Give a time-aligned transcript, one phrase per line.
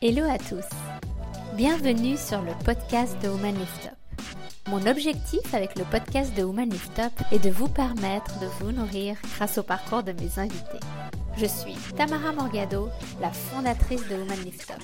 [0.00, 0.64] Hello à tous.
[1.56, 4.22] Bienvenue sur le podcast de Woman Lift Up.
[4.68, 8.70] Mon objectif avec le podcast de Woman Lift Up est de vous permettre de vous
[8.70, 10.78] nourrir grâce au parcours de mes invités.
[11.36, 14.82] Je suis Tamara Morgado, la fondatrice de Woman Lift Up,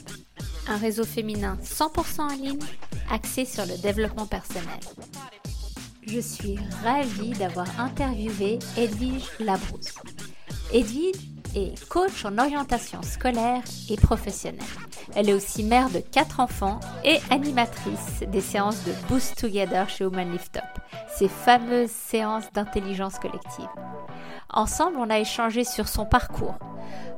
[0.67, 2.59] un réseau féminin 100% en ligne
[3.09, 4.81] axé sur le développement personnel.
[6.05, 9.95] Je suis ravie d'avoir interviewé Edwige Labrousse.
[10.73, 11.15] Edwige
[11.55, 14.65] est coach en orientation scolaire et professionnelle.
[15.17, 20.05] Elle est aussi mère de quatre enfants et animatrice des séances de Boost Together chez
[20.05, 23.69] Woman Lift Up, ces fameuses séances d'intelligence collective.
[24.53, 26.59] Ensemble, on a échangé sur son parcours,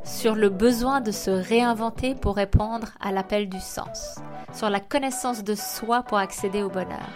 [0.05, 4.17] sur le besoin de se réinventer pour répondre à l'appel du sens,
[4.55, 7.09] sur la connaissance de soi pour accéder au bonheur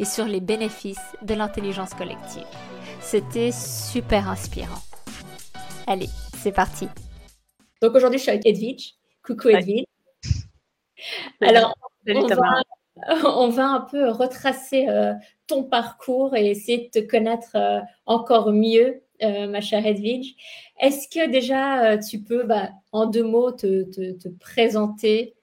[0.00, 2.46] et sur les bénéfices de l'intelligence collective.
[3.00, 4.82] C'était super inspirant.
[5.86, 6.88] Allez, c'est parti.
[7.80, 8.94] Donc aujourd'hui, je suis avec Edwige.
[9.24, 9.84] Coucou Edwige.
[11.40, 11.74] Alors,
[13.24, 15.14] on va, un peu retracer euh,
[15.46, 20.34] ton parcours et essayer de te connaître euh, encore mieux, euh, ma chère Edwige.
[20.80, 25.34] Est-ce que déjà tu peux, bah, en deux mots, te, présenter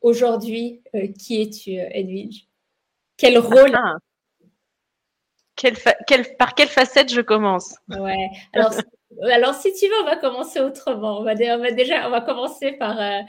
[0.00, 0.82] aujourd'hui
[1.18, 2.46] Qui es-tu, Edwige?
[3.16, 3.96] Quel rôle ah.
[6.38, 7.76] par quelle facette je commence?
[7.88, 8.30] Ouais.
[8.52, 8.72] Alors,
[9.22, 11.20] alors, si tu veux, on va commencer autrement.
[11.20, 13.20] On va, déjà, on va commencer par, euh,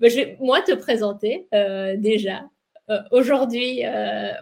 [0.00, 2.48] bah, je vais moi te présenter euh, déjà.
[2.90, 3.82] Euh, aujourd'hui,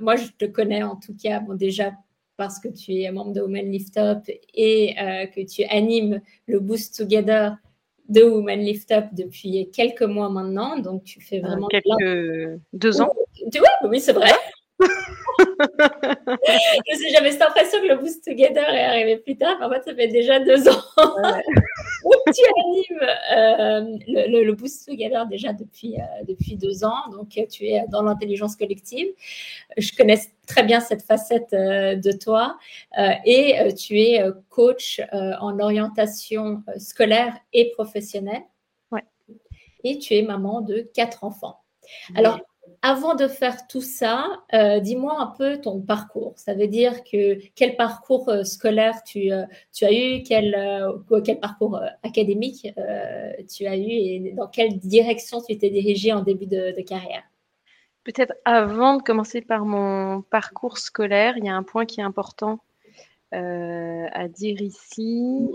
[0.01, 1.92] moi je te connais en tout cas, bon déjà
[2.39, 4.20] parce que tu es membre de Women Lift Up
[4.55, 4.95] et
[5.34, 7.56] que tu animes le Boost Together
[8.09, 10.79] de Women Lift Up depuis quelques mois maintenant.
[10.79, 13.12] Donc tu fais vraiment quelques deux ans.
[13.42, 14.31] Oui, oui, c'est vrai
[17.12, 19.56] j'avais cette impression que le Boost Together est arrivé plus tard.
[19.62, 20.83] En fait, ça fait déjà deux ans.
[22.33, 23.00] tu animes
[23.36, 27.08] euh, le, Boost Together déjà depuis, euh, depuis deux ans?
[27.12, 29.08] Donc, tu es dans l'intelligence collective.
[29.77, 32.58] Je connais très bien cette facette euh, de toi.
[33.24, 38.42] et tu es coach en orientation scolaire et professionnelle.
[38.91, 39.05] Ouais.
[39.85, 41.61] Et tu es maman de quatre enfants.
[42.14, 42.41] Alors,
[42.83, 46.34] avant de faire tout ça, euh, dis-moi un peu ton parcours.
[46.36, 50.56] Ça veut dire que quel parcours euh, scolaire tu, euh, tu, as eu, quel,
[51.40, 52.68] parcours académique
[53.55, 57.23] tu as eu et dans quelle direction tu t'es dirigé en début de, carrière?
[58.05, 62.05] Peut-être avant de commencer par mon parcours scolaire, il y a un point qui est
[62.05, 62.61] important
[63.33, 65.50] à dire ici,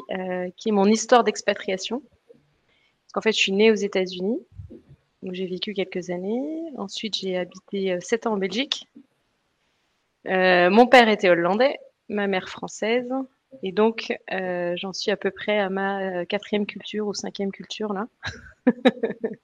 [0.58, 2.02] qui est mon histoire d'expatriation.
[2.02, 4.40] Parce qu'en fait, je suis née aux États-Unis
[5.24, 6.64] où j'ai vécu quelques années.
[6.78, 8.88] Ensuite, j'ai habité euh, sept ans en Belgique.
[10.28, 11.80] Euh, mon père était hollandais,
[12.10, 13.12] ma mère française.
[13.62, 17.94] Et donc, euh, j'en suis à peu près à ma quatrième culture ou cinquième culture,
[17.94, 18.08] là.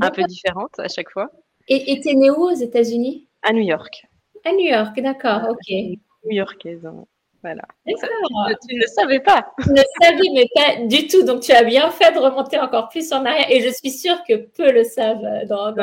[0.00, 1.30] Un peu différente à chaque fois.
[1.68, 3.28] Et tu es née où aux États-Unis?
[3.42, 4.06] À New York.
[4.44, 5.98] À New York, d'accord, ok.
[6.24, 6.84] New-Yorkaise.
[6.84, 7.06] Hein.
[7.44, 7.62] Voilà.
[7.86, 9.52] Tu, ne le savais pas.
[9.58, 11.24] Je ne savais, mais pas du tout.
[11.24, 13.50] Donc, tu as bien fait de remonter encore plus en arrière.
[13.50, 15.22] Et je suis sûre que peu le savent.
[15.22, 15.74] Euh, dans,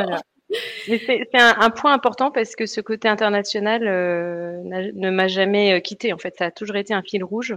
[0.85, 6.13] C'est un, point important parce que ce côté international euh, ne m'a jamais euh, quitté.
[6.13, 7.55] En fait, ça a toujours été un fil rouge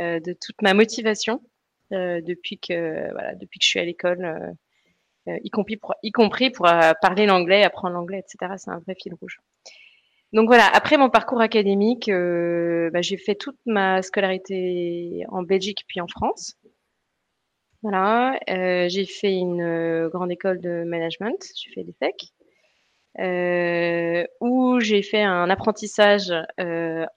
[0.00, 1.40] de toute ma motivation
[1.92, 4.56] depuis que voilà, depuis que je suis à l'école,
[5.28, 6.66] y compris pour, y compris pour
[7.00, 8.54] parler l'anglais, apprendre l'anglais, etc.
[8.56, 9.38] C'est un vrai fil rouge.
[10.34, 15.84] Donc voilà, après mon parcours académique, euh, bah, j'ai fait toute ma scolarité en Belgique
[15.86, 16.56] puis en France.
[17.82, 21.94] Voilà, euh, j'ai fait une euh, grande école de management, j'ai fait des
[23.20, 26.32] euh, où j'ai fait un apprentissage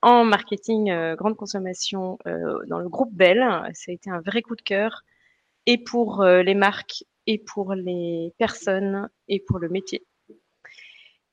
[0.04, 3.40] en marketing grande consommation dans le groupe Bell.
[3.74, 5.02] Ça a été un vrai coup de cœur,
[5.66, 10.06] et pour les marques, et pour les personnes, et pour le métier.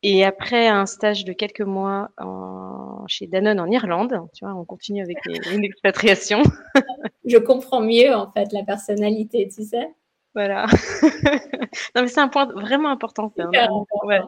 [0.07, 4.67] Et après un stage de quelques mois en, chez Danone en Irlande, tu vois, on
[4.67, 5.17] continue avec
[5.51, 6.43] une expatriation.
[7.25, 9.89] Je comprends mieux en fait la personnalité, tu sais.
[10.35, 10.67] Voilà.
[11.95, 13.33] non mais c'est un point vraiment important.
[14.05, 14.21] Ouais.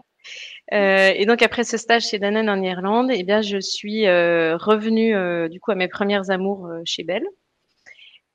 [0.72, 4.56] Euh, et donc après ce stage chez Danone en Irlande, eh bien je suis euh,
[4.56, 7.22] revenue euh, du coup à mes premières amours euh, chez Bell,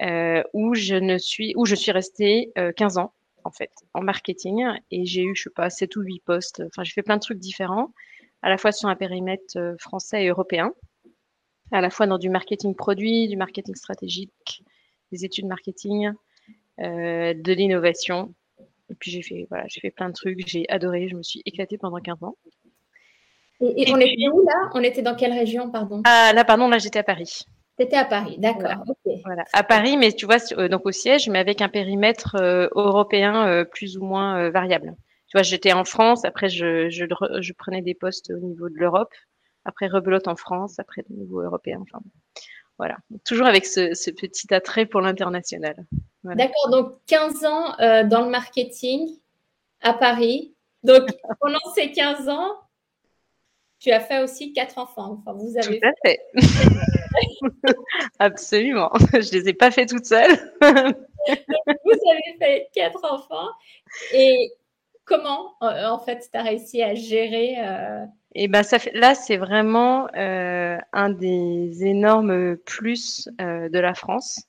[0.03, 4.65] euh, où je ne suis, où je suis restée 15 ans en fait, en marketing.
[4.91, 6.63] Et j'ai eu, je sais pas, 7 ou 8 postes.
[6.67, 7.93] Enfin, j'ai fait plein de trucs différents,
[8.41, 10.73] à la fois sur un périmètre euh, français et européen,
[11.71, 14.63] à la fois dans du marketing produit, du marketing stratégique,
[15.11, 16.11] des études marketing,
[16.79, 18.33] euh, de l'innovation.
[18.89, 21.41] Et puis j'ai fait, voilà, j'ai fait plein de trucs, j'ai adoré, je me suis
[21.45, 22.35] éclatée pendant 15 ans.
[23.61, 24.69] Et, on était où là?
[24.73, 26.01] On était dans quelle région, pardon?
[26.03, 27.45] Ah là, pardon, là j'étais à Paris.
[27.81, 28.83] C'était à Paris, d'accord.
[29.25, 29.43] Voilà.
[29.53, 30.37] à Paris, mais tu vois,
[30.67, 32.35] donc au siège, mais avec un périmètre
[32.75, 34.95] européen plus ou moins variable.
[35.27, 37.05] Tu vois, j'étais en France, après je, je,
[37.39, 39.13] je, prenais des postes au niveau de l'Europe,
[39.65, 41.79] après rebelote en France, après au niveau européen.
[41.81, 42.03] Enfin,
[42.77, 45.85] voilà, toujours avec ce, petit attrait pour l'international.
[46.23, 49.07] D'accord, donc 15 ans euh, dans le marketing
[49.81, 50.53] à Paris.
[50.83, 51.03] Donc
[51.39, 52.59] pendant ces 15 ans,
[53.81, 55.19] tu as fait aussi quatre enfants.
[55.19, 56.19] Enfin, vous avez Tout à fait.
[58.19, 58.91] Absolument.
[59.11, 60.37] Je les ai pas fait toutes seules.
[60.61, 63.49] vous avez fait quatre enfants.
[64.13, 64.51] Et
[65.03, 69.37] comment, en fait, tu as réussi à gérer euh, et ben ça fait, là, c'est
[69.37, 74.39] vraiment euh, un des énormes plus euh, de la France.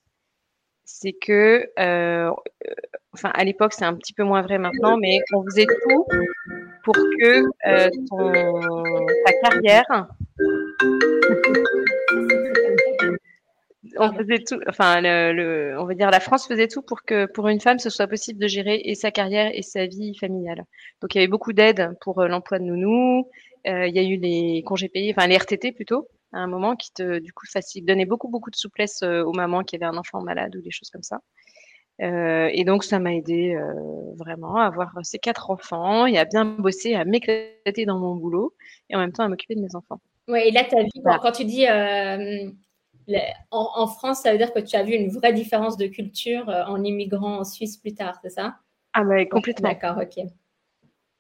[0.85, 2.31] C'est que, euh,
[3.13, 6.07] enfin, à l'époque, c'est un petit peu moins vrai maintenant, mais on faisait tout
[6.85, 7.43] pour que
[8.09, 8.33] ton,
[9.25, 10.09] ta carrière.
[13.99, 15.03] on faisait tout, enfin,
[15.79, 18.39] on va dire la France faisait tout pour que pour une femme, ce soit possible
[18.41, 20.65] de gérer et sa carrière et sa vie familiale.
[21.01, 23.29] Donc, il y avait beaucoup d'aide pour l'emploi de nounou.
[23.67, 26.75] Euh, il y a eu les congés payés, enfin les RTT plutôt, à un moment
[26.75, 29.85] qui te, du coup, facile, donnait beaucoup, beaucoup de souplesse euh, aux mamans qui avaient
[29.85, 31.21] un enfant malade ou des choses comme ça.
[32.01, 36.25] Euh, et donc, ça m'a aidé euh, vraiment à avoir ces quatre enfants et à
[36.25, 38.55] bien bosser, à m'éclater dans mon boulot
[38.91, 40.01] et en même temps à m'occuper de mes enfants.
[40.29, 40.91] Oui, et là, tu as vu,
[41.21, 42.51] quand tu dis euh,
[43.51, 46.49] en, en, France, ça veut dire que tu as vu une vraie différence de culture
[46.49, 48.57] en immigrant en Suisse plus tard, c'est ça?
[48.95, 49.69] Ah, bah, complètement.
[49.69, 50.25] D'accord, ok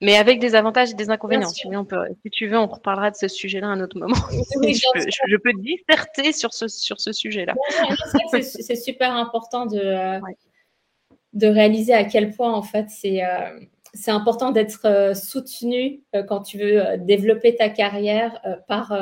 [0.02, 1.48] mais avec des avantages et des inconvénients.
[1.48, 4.16] Si, on peut, si tu veux, on reparlera de ce sujet-là à un autre moment.
[4.30, 7.54] je, peux, je, peux, disserter sur ce, sur ce sujet-là.
[8.32, 10.20] c'est super important de,
[11.32, 13.58] de réaliser à quel point, en fait, c'est euh,
[13.94, 18.96] c'est important d'être euh, soutenu quand tu veux développer ta carrière par,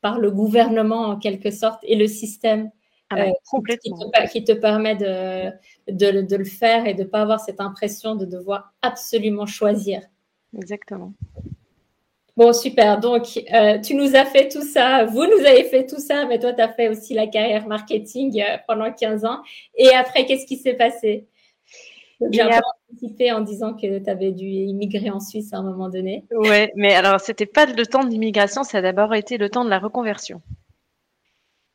[0.00, 2.70] par le gouvernement, en quelque sorte, et le système.
[3.10, 3.96] Ah complètement.
[3.96, 5.50] Qui, te, qui, te, permet de,
[5.92, 10.02] de, de, le faire et de ne pas avoir cette impression de devoir absolument choisir.
[10.56, 11.12] Exactement.
[12.36, 13.00] Bon, super.
[13.00, 15.06] Donc, euh, tu nous as fait tout ça.
[15.06, 18.42] Vous nous avez fait tout ça, mais toi, tu as fait aussi la carrière marketing
[18.42, 19.40] euh, pendant 15 ans.
[19.74, 21.28] Et après, qu'est-ce qui s'est passé?
[22.30, 25.88] J'ai un peu en disant que tu avais dû immigrer en Suisse à un moment
[25.88, 26.24] donné.
[26.30, 29.70] Oui, mais alors, c'était pas le temps d'immigration, ça a d'abord été le temps de
[29.70, 30.40] la reconversion.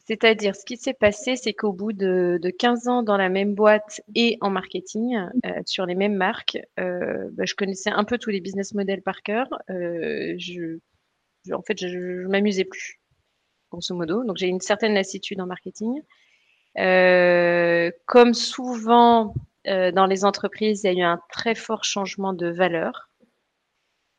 [0.08, 3.54] C'est-à-dire, ce qui s'est passé, c'est qu'au bout de, de, 15 ans dans la même
[3.54, 5.16] boîte et en marketing,
[5.46, 9.04] euh, sur les mêmes marques, euh, bah, je connaissais un peu tous les business models
[9.04, 9.48] par cœur.
[9.70, 10.80] Euh, je,
[11.54, 13.00] en fait, je, je m'amusais plus,
[13.72, 14.24] grosso modo.
[14.24, 16.02] Donc, j'ai une certaine lassitude en marketing.
[18.06, 19.34] Comme souvent
[19.68, 23.10] euh, dans les entreprises, il y a eu un très fort changement de valeur.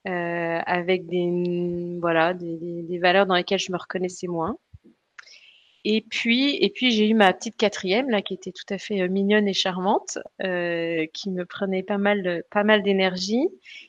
[0.09, 4.57] Euh, avec des voilà des valeurs dans lesquelles je me reconnaissais moins.
[5.85, 9.03] Et puis, et puis j'ai eu ma petite quatrième là qui était tout à fait
[9.03, 13.49] euh, mignonne et charmante, euh, qui me prenait pas mal, pas mal d'énergie.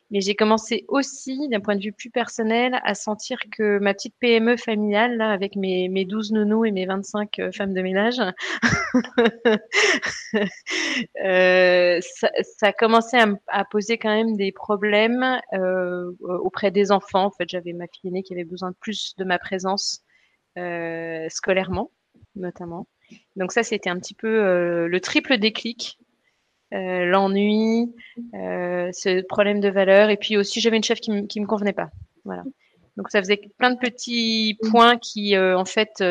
[0.09, 4.15] Mais j'ai commencé aussi, d'un point de vue plus personnel, à sentir que ma petite
[4.19, 8.19] PME familiale là, avec mes mes 12 nounous et mes 25 euh, femmes de ménage,
[11.23, 17.25] euh, ça, ça commençait à, à, poser quand même des problèmes euh, auprès des enfants.
[17.25, 20.12] En fait, j'avais ma fille aînée qui avait besoin de plus de ma présence euh,
[20.55, 21.91] scolairement
[22.35, 22.87] notamment.
[23.35, 25.99] Donc ça, c'était un petit peu euh, le triple déclic.
[26.73, 27.93] Euh, l'ennui,
[28.33, 31.91] ce problème de valeur, et puis aussi j'avais une chef qui, qui me convenait pas.
[32.25, 32.43] Voilà.
[32.97, 36.03] Donc ça faisait plein de petits points qui, en fait,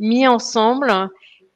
[0.00, 0.90] mis ensemble,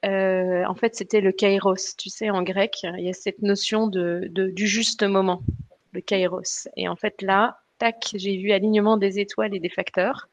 [0.05, 1.97] en fait, c'était le kairos.
[1.99, 5.43] Tu sais, en grec, il y a cette notion de, de, du juste moment,
[5.91, 6.69] le kairos.
[6.77, 10.29] Et en fait, là, tac, j'ai vu alignement des étoiles et des facteurs.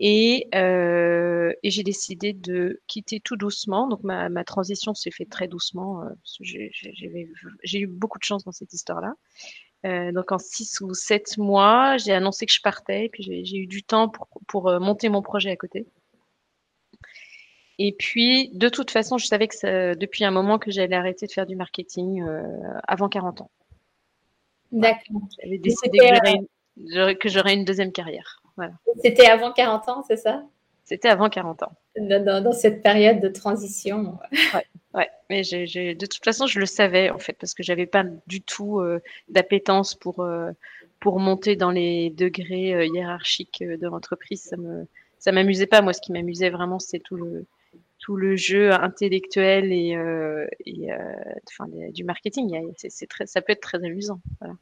[0.00, 3.88] Et, euh, et j'ai décidé de quitter tout doucement.
[3.88, 6.04] Donc ma, ma transition s'est faite très doucement.
[6.04, 6.08] Euh,
[7.62, 9.14] j'ai eu beaucoup de chance dans cette histoire-là.
[9.86, 13.06] Euh, donc en six ou sept mois, j'ai annoncé que je partais.
[13.06, 15.86] Et puis j'ai eu du temps pour, pour euh, monter mon projet à côté.
[17.80, 21.26] Et puis, de toute façon, je savais que ça, depuis un moment que j'allais arrêter
[21.26, 22.42] de faire du marketing euh,
[22.88, 23.50] avant 40 ans.
[24.72, 25.22] D'accord.
[25.40, 25.98] J'avais décidé
[27.20, 28.37] que j'aurais une deuxième carrière.
[29.02, 30.44] C'était avant 40 ans, c'est ça?
[30.88, 31.72] C'était avant 40 ans.
[31.96, 34.18] Dans, cette période de transition.
[34.54, 35.10] Ouais, ouais.
[35.28, 38.80] mais de toute façon, je le savais en fait, parce que j'avais pas du tout
[38.80, 40.50] euh, d'appétence pour, euh,
[40.98, 44.42] pour monter dans les degrés euh, hiérarchiques de l'entreprise.
[44.44, 44.86] Ça me
[45.18, 45.82] ça m'amusait pas.
[45.82, 47.44] Moi, ce qui m'amusait vraiment, c'est tout le
[47.98, 49.98] tout le jeu intellectuel et,
[50.64, 50.88] et
[51.48, 52.72] enfin, du marketing.
[52.76, 54.20] C'est très, ça peut être très amusant.
[54.40, 54.54] Voilà.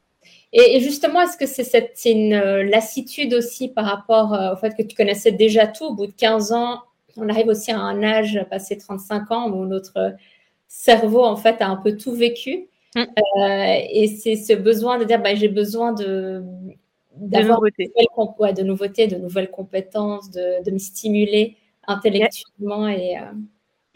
[0.52, 4.74] Et, justement, est-ce que c'est cette une euh, lassitude aussi par rapport euh, au fait
[4.74, 5.84] que tu connaissais déjà tout?
[5.84, 6.82] Au bout de 15 ans
[7.18, 10.14] on arrive aussi à un âge passé 35 ans où notre
[10.68, 12.68] cerveau en fait a un peu tout vécu.
[12.94, 13.04] Mm.
[13.90, 16.42] et c'est ce besoin de dire bah, j'ai besoin de
[17.16, 17.68] d'avoir de,
[18.52, 21.56] de, nouveautés, de nouvelles compétences, de, de me stimuler
[21.86, 23.16] intellectuellement et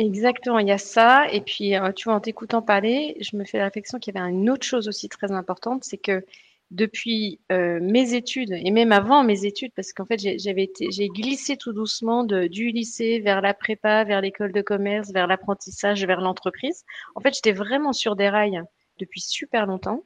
[0.00, 1.26] Exactement, il y a ça.
[1.30, 4.18] Et puis, euh, tu vois, en t'écoutant parler, je me fais la réflexion qu'il y
[4.18, 6.24] avait une autre chose aussi très importante, c'est que
[6.70, 11.72] depuis euh, mes études et même avant mes études, parce qu'en fait, j'ai glissé tout
[11.74, 16.84] doucement du lycée vers la prépa, vers l'école de commerce, vers l'apprentissage, vers l'entreprise.
[17.14, 18.62] En fait, j'étais vraiment sur des rails
[18.98, 20.04] depuis super longtemps.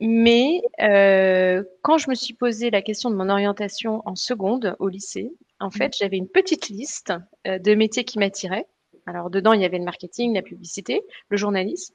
[0.00, 4.88] Mais euh, quand je me suis posé la question de mon orientation en seconde au
[4.88, 7.12] lycée, en fait, j'avais une petite liste
[7.46, 8.66] euh, de métiers qui m'attiraient.
[9.06, 11.94] Alors, dedans, il y avait le marketing, la publicité, le journalisme,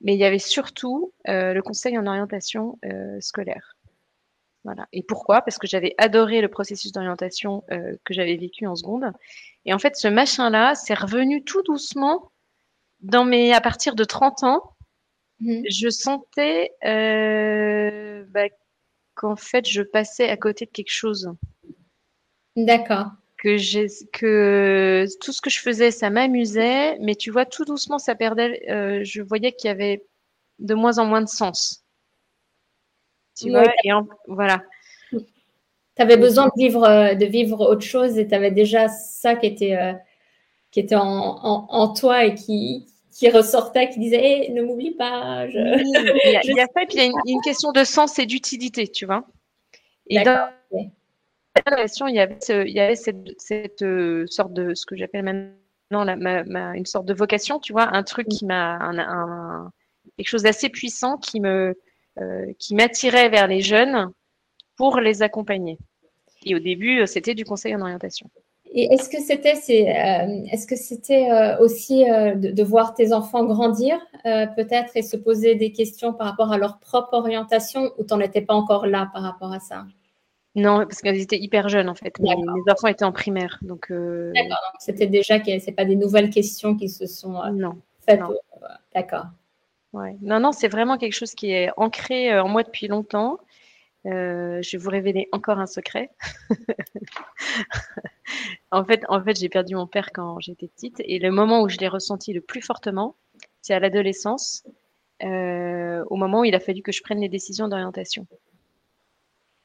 [0.00, 3.76] mais il y avait surtout euh, le conseil en orientation euh, scolaire.
[4.64, 4.86] Voilà.
[4.92, 5.40] Et pourquoi?
[5.42, 9.12] Parce que j'avais adoré le processus d'orientation que j'avais vécu en seconde.
[9.64, 12.32] Et en fait, ce machin-là, c'est revenu tout doucement
[13.00, 14.76] dans mes, à partir de 30 ans.
[15.40, 15.62] Mmh.
[15.70, 18.48] Je sentais bah,
[19.14, 21.32] qu'en fait, je passais à côté de quelque chose.
[22.64, 23.06] D'accord.
[23.38, 23.56] Que,
[24.10, 28.68] que tout ce que je faisais, ça m'amusait, mais tu vois, tout doucement, ça perdait.
[28.68, 30.04] Euh, je voyais qu'il y avait
[30.58, 31.84] de moins en moins de sens.
[33.36, 33.90] Tu vois, et
[34.26, 34.64] voilà.
[35.12, 39.36] Tu avais besoin de vivre, euh, de vivre autre chose et tu avais déjà ça
[39.36, 39.92] qui était, euh,
[40.72, 45.46] qui était en, toi et qui, qui ressortait, qui disait ne m'oublie pas.
[45.46, 48.88] il, y a, ça, et puis il y a une, question de sens et d'utilité,
[48.88, 49.24] tu vois.
[50.08, 50.48] Et dans,
[52.08, 52.20] il y
[52.80, 57.94] avait, cette, euh, sorte de ce que j'appelle maintenant une sorte de vocation, tu vois,
[57.94, 59.70] un truc qui m'a
[60.16, 61.72] quelque chose d'assez puissant euh,
[62.58, 64.10] qui m'attirait vers les jeunes
[64.76, 65.78] pour les accompagner.
[66.44, 68.28] Et au début, c'était du conseil en orientation.
[68.70, 69.22] Et est-ce que
[70.76, 76.12] c'était euh, aussi de, de, voir tes enfants grandir peut-être et se poser des questions
[76.12, 79.52] par rapport à leur propre orientation ou tu n'en étais pas encore là par rapport
[79.52, 79.86] à ça?
[80.54, 82.18] Non, parce qu'elles étaient hyper jeunes en fait.
[82.18, 82.34] Mes,
[82.70, 83.90] enfants étaient en primaire, donc.
[83.90, 84.32] Euh...
[84.34, 84.58] D'accord.
[84.80, 88.20] C'était déjà que c'est pas des nouvelles questions qui se sont euh, non, faites.
[88.94, 89.26] D'accord.
[89.92, 90.16] Ouais.
[90.20, 93.38] Non, non, c'est vraiment quelque chose qui est ancré euh, en moi depuis longtemps.
[94.06, 96.10] Euh, je vais vous révéler encore un secret.
[98.70, 101.68] en fait, en fait, j'ai perdu mon père quand j'étais petite, et le moment où
[101.68, 103.16] je l'ai ressenti le plus fortement,
[103.60, 104.64] c'est à l'adolescence,
[105.22, 108.26] au moment où il a fallu que je prenne les décisions d'orientation.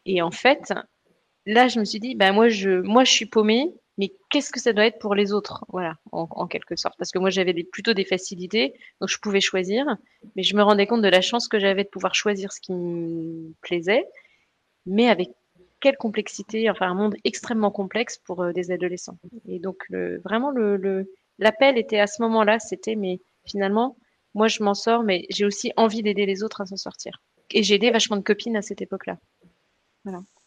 [0.06, 0.74] Et en fait,
[1.46, 4.60] là, je me suis dit, ben moi, je, moi, je suis paumée, mais qu'est-ce que
[4.60, 5.66] ça doit être pour les autres?
[5.70, 6.96] Voilà, en, quelque sorte.
[6.98, 9.86] Parce que moi, j'avais plutôt des facilités, donc je pouvais choisir,
[10.36, 12.74] mais je me rendais compte de la chance que j'avais de pouvoir choisir ce qui
[12.74, 14.06] me plaisait,
[14.86, 15.30] mais avec
[15.80, 19.18] quelle complexité, enfin un monde extrêmement complexe pour euh, des adolescents.
[19.48, 23.98] Et donc, le, vraiment, le, l'appel était à ce moment-là, c'était, mais finalement,
[24.34, 27.22] moi, je m'en sors, mais j'ai aussi envie d'aider les autres à s'en sortir.
[27.52, 29.18] Et j'ai aidé vachement de copines à cette époque-là.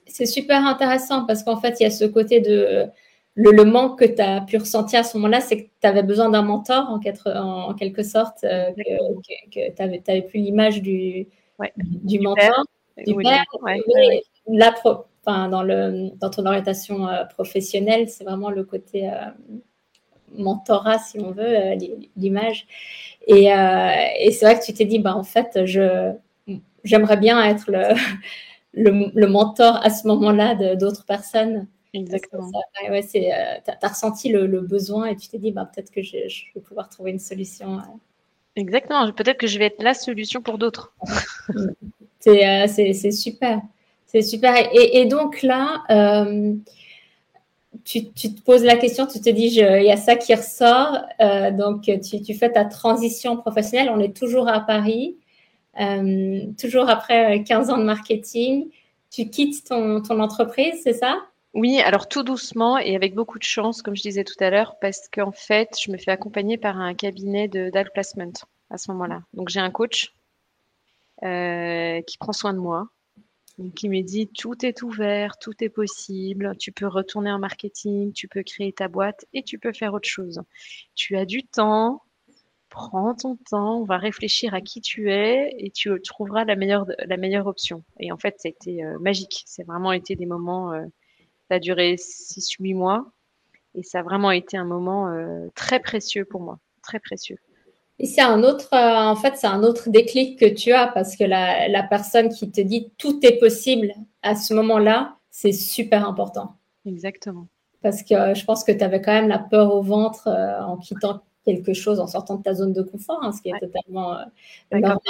[0.07, 2.91] C'est super intéressant parce qu'en fait, il y a ce côté de
[3.37, 6.31] le, manque que tu as pu ressentir à ce moment-là, c'est que tu avais besoin
[6.31, 8.71] d'un mentor en, quelque, sorte, euh,
[9.53, 11.29] que, tu n'avais plus l'image du,
[11.77, 12.65] du, mentor,
[13.07, 13.45] du père.
[15.27, 19.17] dans, le, dans ton orientation euh, professionnelle, c'est vraiment le côté euh,
[20.35, 21.77] mentorat, si on veut,
[22.17, 22.67] l'image.
[23.27, 26.13] Et, et c'est vrai que tu t'es dit, bah, en fait, je,
[26.85, 27.95] j'aimerais bien être le
[28.77, 31.67] le, mentor à ce moment-là d'autres personnes.
[31.95, 32.51] Exactement.
[32.91, 36.03] Ouais, c'est, euh, tu as, ressenti le, besoin et tu t'es dit, bah, peut-être que
[36.03, 36.17] je,
[36.55, 37.79] vais pouvoir trouver une solution.
[37.79, 37.83] Euh.
[38.57, 39.11] Exactement.
[39.13, 40.95] Peut-être que je vais être la solution pour d'autres.
[42.29, 43.63] Euh, c'est, super.
[44.05, 44.53] C'est super.
[44.73, 45.85] Et, donc là,
[47.85, 51.07] tu, te poses la question, tu te dis, il y a ça qui ressort.
[51.53, 53.91] donc, tu, tu, fais ta transition professionnelle.
[53.95, 55.17] On est toujours à Paris.
[55.81, 58.71] Euh, toujours après 15 euh, ans de marketing,
[59.11, 61.19] tu quittes ton, entreprise, c'est ça?
[61.55, 64.79] Oui, alors tout doucement et avec beaucoup de chance, comme je disais tout à l'heure,
[64.81, 68.33] parce qu'en fait, je me fais accompagner par un cabinet de placement
[68.71, 69.23] à ce moment-là.
[69.33, 70.13] Donc j'ai un coach
[71.23, 72.89] euh, qui prend soin de moi,
[73.75, 78.29] qui me dit tout est ouvert, tout est possible, tu peux retourner en marketing, tu
[78.29, 80.43] peux créer ta boîte et tu peux faire autre chose.
[80.95, 82.03] Tu as du temps,
[82.77, 86.85] prends ton temps, on va réfléchir à qui tu es et tu trouveras la meilleure,
[86.99, 87.83] la meilleure option.
[87.99, 89.43] Et en fait, ça a été euh, magique.
[89.47, 90.85] C'est vraiment été des moments, euh,
[91.49, 93.11] ça a duré 6-8 mois
[93.75, 97.39] et ça a vraiment été un moment euh, très précieux pour moi, très précieux.
[97.99, 101.25] Et c'est un autre, en fait, c'est un autre déclic que tu as parce que
[101.25, 106.57] la, la personne qui te dit tout est possible à ce moment-là, c'est super important.
[106.85, 107.49] Exactement
[107.87, 110.61] parce que euh, je pense que tu avais quand même la peur au ventre euh,
[110.61, 113.59] en quittant quelque chose, en sortant de ta zone de confort, hein, ce qui est
[113.59, 114.25] totalement euh,
[114.73, 115.01] normal.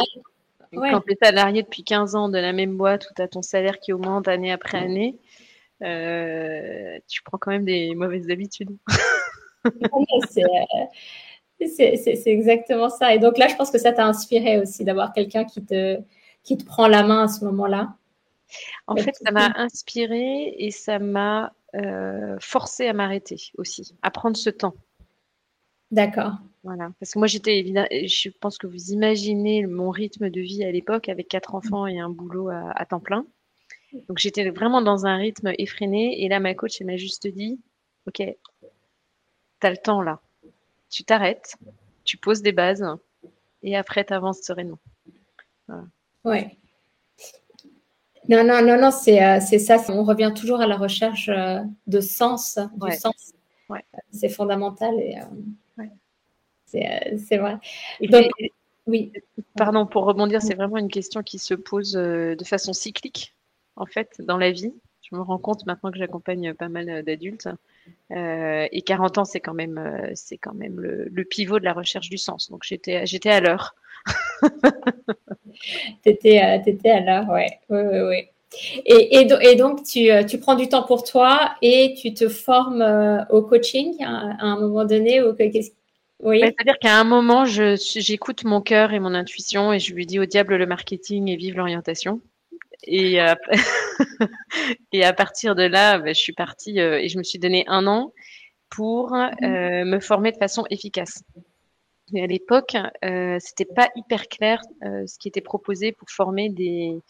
[0.72, 3.42] Quand tu es salarié depuis 15 ans de la même boîte où tu as ton
[3.42, 5.16] salaire qui augmente année après année,
[5.80, 8.76] tu prends quand même des mauvaises habitudes.
[11.60, 13.14] c'est exactement ça.
[13.14, 15.98] Et donc là, je pense que ça t'a inspiré aussi d'avoir quelqu'un qui te,
[16.42, 17.94] qui te prend la main à ce moment-là.
[18.86, 24.36] En fait, ça m'a inspiré et ça m'a euh, forcé à m'arrêter aussi, à prendre
[24.36, 24.74] ce temps.
[25.90, 26.32] D'accord.
[26.64, 30.64] Voilà, parce que moi j'étais évidemment, je pense que vous imaginez mon rythme de vie
[30.64, 33.24] à l'époque avec quatre enfants et un boulot à, temps plein.
[34.08, 37.60] Donc j'étais vraiment dans un rythme effréné et là ma coach elle m'a juste dit,
[38.08, 40.20] ok, tu as le temps là,
[40.90, 41.54] tu t'arrêtes,
[42.02, 42.84] tu poses des bases
[43.62, 44.80] et après tu avances sereinement.
[45.68, 45.84] Voilà.
[46.24, 46.56] Ouais.
[48.28, 49.76] Non, non, non, non, c'est euh, ça.
[49.88, 53.32] On revient toujours à la recherche euh, de sens, du sens.
[53.68, 53.84] Ouais.
[54.10, 55.24] C'est fondamental et euh,
[56.66, 57.56] c'est vrai.
[58.00, 58.26] Donc,
[58.86, 59.12] oui.
[59.56, 63.34] Pardon, pour rebondir, c'est vraiment une question qui se pose de façon cyclique,
[63.76, 64.72] en fait, dans la vie.
[65.02, 67.48] Je me rends compte maintenant que j'accompagne pas mal d'adultes.
[68.10, 72.08] et 40 ans, c'est quand même, c'est quand même le, le, pivot de la recherche
[72.08, 72.50] du sens.
[72.50, 73.74] Donc, j'étais à l'heure.
[76.02, 77.58] t'étais, euh, étais à l'heure, ouais.
[77.68, 78.28] Oui, oui, oui.
[78.86, 82.80] Et, et, donc, tu, euh, tu, prends du temps pour toi et tu te formes
[82.80, 85.34] euh, au coaching à, un moment donné ou
[86.20, 86.40] oui.
[86.40, 90.24] C'est-à-dire qu'à un moment, j'écoute mon cœur et mon intuition et je lui dis au
[90.24, 92.20] diable le marketing et vive l'orientation.
[92.84, 93.18] Et,
[94.92, 97.86] et à partir de là, bah, je suis partie et je me suis donné un
[97.86, 98.12] an
[98.70, 99.84] pour mmh.
[99.84, 101.22] me former de façon efficace.
[102.14, 107.00] À l'époque, euh, c'était pas hyper clair euh, ce qui était proposé pour former des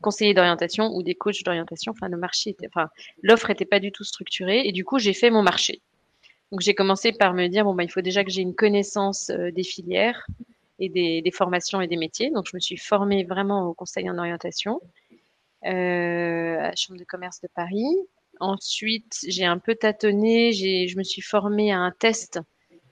[0.00, 1.92] conseillers d'orientation ou des coachs d'orientation.
[1.92, 2.88] Enfin, le marché était, enfin,
[3.22, 5.82] l'offre était pas du tout structurée et du coup, j'ai fait mon marché.
[6.60, 9.50] J'ai commencé par me dire bon bah, il faut déjà que j'ai une connaissance euh,
[9.50, 10.26] des filières
[10.78, 12.30] et des, formations et des métiers.
[12.30, 14.80] Donc, je me suis formée vraiment au conseil en orientation
[15.64, 17.86] euh, à la Chambre de commerce de Paris.
[18.40, 20.52] Ensuite, j'ai un peu tâtonné.
[20.52, 22.38] Je me suis formée à un test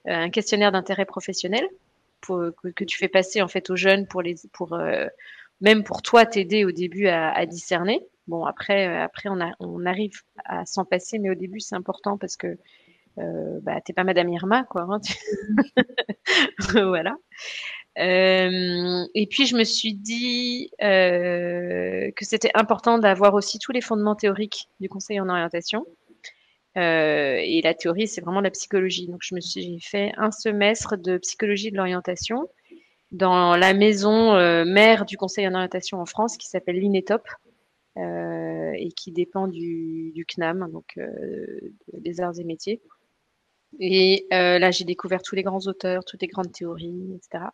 [0.06, 1.68] euh, un questionnaire d'intérêt professionnel
[2.26, 4.78] que, tu fais passer en fait aux jeunes pour les pour
[5.60, 8.02] même pour toi t'aider au début à, discerner.
[8.28, 12.56] Bon après après on arrive à s'en passer, mais au début c'est important parce que
[13.18, 14.86] euh, bah, t'es pas Madame Irma quoi.
[14.88, 15.00] Hein,
[16.74, 17.16] voilà.
[17.98, 23.80] Euh, et puis je me suis dit euh, que c'était important d'avoir aussi tous les
[23.80, 25.86] fondements théoriques du conseil en orientation.
[26.76, 29.06] Euh, et la théorie, c'est vraiment la psychologie.
[29.06, 32.48] Donc, je me suis fait un semestre de psychologie de l'orientation
[33.12, 37.22] dans la maison euh, mère du conseil en orientation en France qui s'appelle l'INETOP
[37.96, 40.98] euh, et qui dépend du, du CNAM, donc
[41.92, 42.82] des arts et métiers.
[43.80, 47.44] Et là, j'ai découvert tous les grands auteurs, toutes les grandes théories, etc.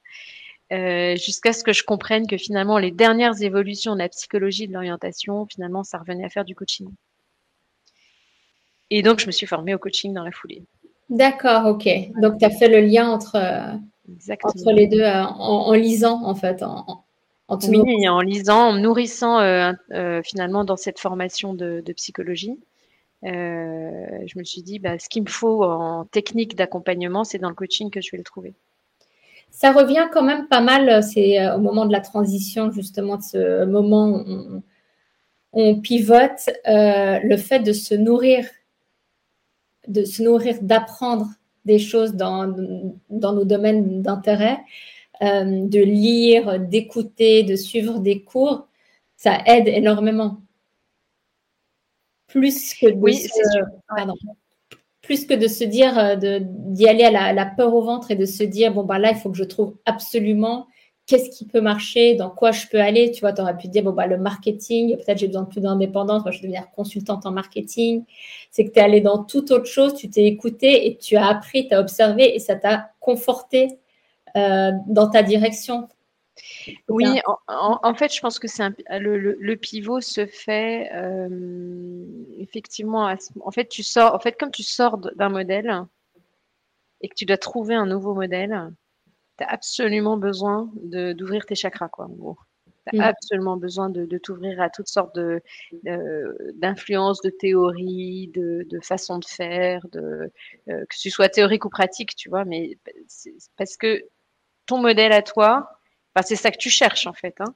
[1.16, 5.46] jusqu'à ce que je comprenne que finalement, les dernières évolutions de la psychologie de l'orientation,
[5.46, 6.88] finalement, ça revenait à faire du coaching.
[8.90, 10.64] Et donc, je me suis formée au coaching dans la foulée.
[11.08, 11.88] D'accord, ok.
[12.20, 13.36] Donc, tu as fait le lien entre,
[14.44, 16.62] entre les deux euh, en, lisant, en fait.
[16.62, 17.04] En,
[17.48, 22.58] en, oui, en lisant, en me nourrissant euh, euh, finalement dans cette formation de, psychologie.
[23.22, 27.54] Je me suis dit, bah, ce qu'il me faut en technique d'accompagnement, c'est dans le
[27.54, 28.54] coaching que je vais le trouver.
[29.50, 33.64] Ça revient quand même pas mal, c'est au moment de la transition, justement, de ce
[33.64, 34.62] moment où
[35.52, 38.46] on, pivote, le fait de se nourrir
[39.88, 41.26] de se nourrir, d'apprendre
[41.64, 42.46] des choses dans,
[43.10, 44.58] nos domaines d'intérêt,
[45.22, 48.68] euh, de lire, d'écouter, de suivre des cours,
[49.16, 50.38] ça aide énormément.
[52.30, 53.28] Plus que de, oui, se,
[53.88, 54.14] pardon,
[55.02, 58.26] plus que de se dire, euh, d'y aller à la, peur au ventre et de
[58.26, 60.68] se dire, bon, bah là, il faut que je trouve absolument
[61.06, 63.10] qu'est-ce qui peut marcher, dans quoi je peux aller.
[63.10, 65.60] Tu vois, tu aurais pu dire, bon, bah, le marketing, peut-être j'ai besoin de plus
[65.60, 68.04] d'indépendance, moi je vais devenir consultante en marketing.
[68.52, 71.26] C'est que tu es allé dans toute autre chose, tu t'es écouté et tu as
[71.26, 73.80] appris, tu as observé et ça t'a conforté
[74.36, 75.88] euh, dans ta direction.
[76.88, 82.04] Oui, en, fait, je pense que c'est le, le, pivot se fait euh,
[82.38, 83.12] effectivement.
[83.40, 84.14] En fait, tu sors.
[84.14, 85.84] En fait, comme tu sors d'un modèle
[87.00, 88.72] et que tu dois trouver un nouveau modèle,
[89.38, 92.08] tu as absolument besoin d'ouvrir tes chakras, quoi,
[92.92, 93.00] Tu as mm.
[93.00, 95.18] absolument besoin de, t'ouvrir à toutes sortes
[96.54, 100.30] d'influences, de, de, théories, de, de façons de faire, de,
[100.68, 102.78] euh, que ce soit théorique ou pratique, tu vois, mais
[103.56, 104.04] parce que
[104.66, 105.79] ton modèle à toi,
[106.22, 107.34] c'est ça que tu cherches en fait.
[107.40, 107.54] Hein.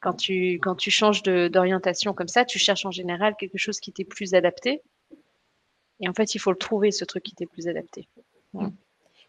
[0.00, 3.92] Quand, tu, quand tu changes d'orientation comme ça, tu cherches en général quelque chose qui
[3.92, 4.82] t'est plus adapté
[6.00, 8.08] Et en fait, il faut le trouver, ce truc qui t'est plus adapté.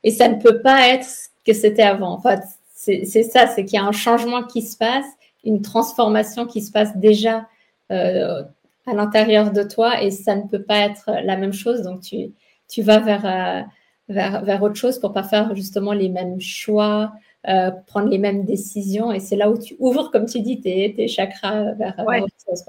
[0.03, 2.13] Et ça ne peut pas être ce que c'était avant.
[2.13, 2.39] En fait,
[2.73, 5.05] c'est ça, c'est qu'il y a un changement qui se passe,
[5.43, 7.47] une transformation qui se passe déjà
[7.91, 8.43] euh,
[8.85, 11.83] à l'intérieur de toi et ça ne peut pas être la même chose.
[11.83, 12.33] Donc, tu,
[12.67, 13.61] tu vas vers, euh,
[14.09, 17.13] vers, vers, autre chose pour pas faire justement les mêmes choix,
[17.47, 19.11] euh, prendre les mêmes décisions.
[19.11, 22.63] Et c'est là où tu ouvres, comme tu dis, tes, tes chakras vers, autre chose.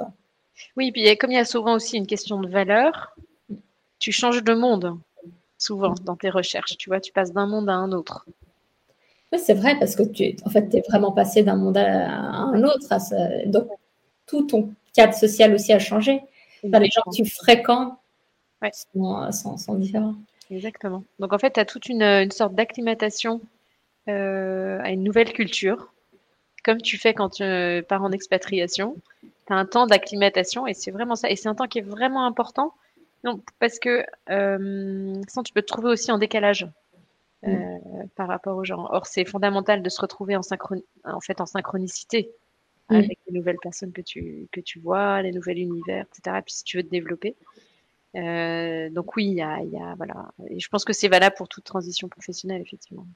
[0.77, 3.17] Oui, puis comme il y a souvent aussi une question de valeur,
[3.99, 4.99] tu changes de monde
[5.59, 6.77] souvent dans tes recherches.
[6.77, 8.27] Tu vois, tu passes d'un monde à un autre.
[9.33, 12.63] Oui, c'est vrai, parce que tu en fait, es vraiment passé d'un monde à un
[12.63, 12.87] autre.
[13.47, 13.69] donc,
[14.27, 16.21] tout ton cadre social aussi a changé.
[16.63, 17.95] les gens que tu fréquentes
[19.31, 20.15] sont, différents.
[20.51, 21.03] Exactement.
[21.19, 23.41] Donc, en fait, tu as toute une, sorte d'acclimatation
[24.09, 25.93] euh, à une nouvelle culture,
[26.62, 28.97] comme tu fais quand tu pars en expatriation.
[29.47, 31.31] Tu as un temps d'acclimatation et c'est vraiment ça.
[31.31, 32.75] Et c'est un temps qui est vraiment important.
[33.25, 36.67] Non, parce que euh, sans, tu peux te trouver aussi en décalage.
[37.47, 38.09] Euh, mm.
[38.17, 38.87] par rapport aux gens.
[38.90, 40.40] Or, c'est fondamental de se retrouver en,
[41.05, 42.31] en, fait, en synchronicité
[42.88, 42.95] mm.
[42.95, 46.38] avec les nouvelles personnes que tu, que tu vois, les nouveaux univers, etc.
[46.45, 47.37] Puis si tu veux te développer.
[48.17, 50.31] Euh, donc oui, il y a, y a, voilà.
[50.49, 53.07] Et je pense que c'est valable pour toute transition professionnelle, effectivement.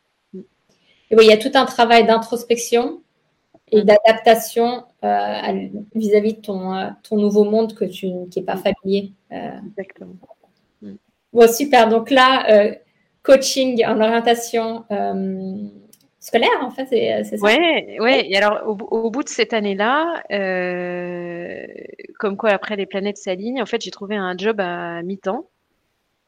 [1.11, 1.15] Mm.
[1.15, 3.03] Et oui, il y a tout un travail d'introspection
[3.71, 9.13] et d'adaptation euh, vis-à-vis de ton, ton nouveau monde que tu, qui n'est pas familier.
[9.31, 10.15] Exactement.
[11.33, 11.89] Bon, super.
[11.89, 12.75] Donc là,
[13.29, 15.69] coaching en orientation euh,
[16.19, 17.47] scolaire, en fait, c'est ça?
[17.47, 18.27] Oui, ouais.
[18.29, 21.67] Et alors, au, bout de cette année-là, euh,
[22.19, 25.49] comme quoi après les planètes s'alignent, en fait, j'ai trouvé un job à mi-temps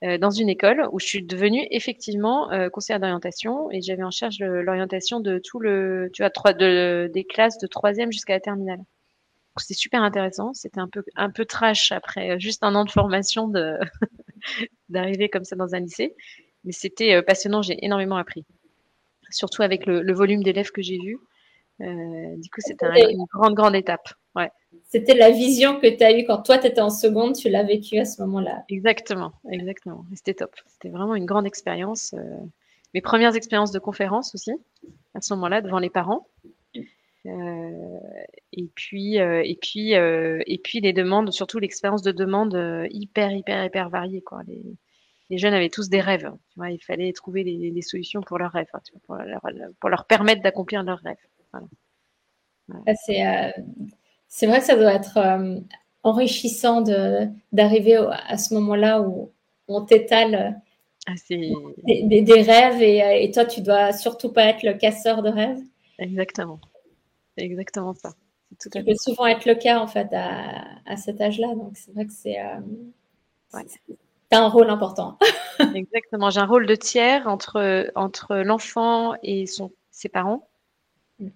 [0.03, 4.39] euh, dans une école où je suis devenue effectivement conseillère d'orientation et j'avais en charge
[4.41, 8.81] l'orientation de tout le, tu vois, trois, de, des classes de troisième jusqu'à la terminale.
[9.57, 10.53] C'était super intéressant.
[10.55, 13.77] C'était un peu, un peu trash après juste un an de formation de
[14.89, 16.15] d'arriver comme ça dans un lycée.
[16.65, 18.45] Mais c'était euh, passionnant, j'ai énormément appris.
[19.31, 21.19] Surtout avec le, volume d'élèves que j'ai vu.
[21.81, 24.13] Euh, du coup, c'était une grande, grande étape.
[24.37, 24.51] Ouais.
[24.85, 27.65] C'était la vision que tu as eue quand toi, tu étais en seconde, tu l'as
[27.65, 28.65] vécu à ce moment-là.
[28.69, 30.05] Exactement, exactement.
[30.15, 30.55] C'était top.
[30.67, 32.15] C'était vraiment une grande expérience.
[32.15, 32.37] Euh,
[32.95, 34.53] mes premières expériences de conférence aussi,
[35.15, 36.27] à ce moment-là, devant les parents.
[37.25, 43.91] et puis, et puis, et puis les demandes, surtout l'expérience de demande hyper, hyper, hyper
[43.91, 44.23] variée.
[44.23, 44.41] Quoi.
[44.47, 44.63] Les,
[45.31, 46.31] les jeunes avaient tous des rêves.
[46.51, 48.81] Tu vois, il fallait trouver des, solutions pour leurs rêves, hein,
[49.81, 51.17] pour, leur, permettre d'accomplir leurs rêves.
[52.75, 53.51] Euh,
[54.31, 55.61] c'est, vrai que ça doit être euh,
[56.03, 56.81] enrichissant
[57.53, 59.31] d'arriver à ce moment-là où
[59.69, 60.61] on t'étale
[61.07, 65.61] ah, des, rêves et, et, toi, tu dois surtout pas être le casseur de rêves.
[65.99, 66.61] Exactement.
[67.37, 68.15] C'est exactement ça.
[68.61, 71.55] Tout ça peut souvent être le cas en fait à, cet âge-là.
[71.55, 72.59] Donc c'est vrai que c'est, euh,
[73.53, 73.97] tu
[74.33, 75.19] as un rôle important.
[75.75, 76.31] Exactement.
[76.31, 80.49] J'ai un rôle de tiers entre, entre l'enfant et son, ses parents.
[81.21, 81.29] Mm.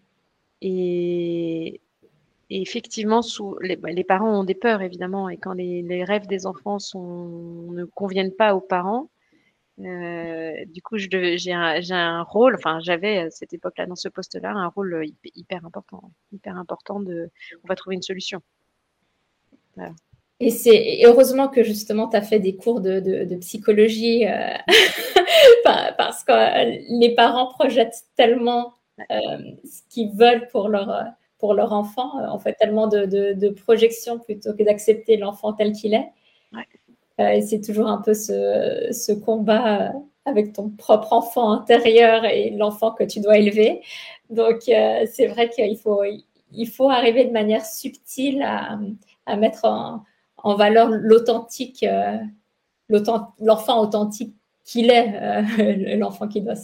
[2.50, 5.28] Et, effectivement, sous, les, bah, les, parents ont des peurs, évidemment.
[5.28, 9.10] Et quand les, les rêves des enfants sont, ne conviennent pas aux parents,
[9.80, 14.50] euh, du coup, j'ai un, un, rôle, enfin, j'avais à cette époque-là, dans ce poste-là,
[14.50, 16.12] un rôle hyper important.
[16.32, 17.30] Hyper important de.
[17.64, 18.40] On va trouver une solution.
[19.74, 19.92] Voilà.
[20.40, 24.56] Et c'est heureusement que justement tu as fait des cours de, psychologie euh,
[25.64, 28.74] parce que les parents projettent tellement
[29.10, 30.90] euh, ce qu'ils veulent pour leur,
[31.38, 32.12] pour leur enfant.
[32.32, 36.08] On fait tellement de, de projections plutôt que d'accepter l'enfant tel qu'il est.
[37.20, 39.92] Euh, et c'est toujours un peu ce, ce, combat
[40.24, 43.82] avec ton propre enfant intérieur et l'enfant que tu dois élever.
[44.30, 46.02] Donc c'est vrai qu'il faut,
[46.52, 48.78] il faut arriver de manière subtile à,
[49.26, 50.02] à mettre en
[50.44, 52.18] en valeur l'authentique, euh,
[53.40, 56.54] l'enfant authentique qu'il est, euh, l'enfant qui doit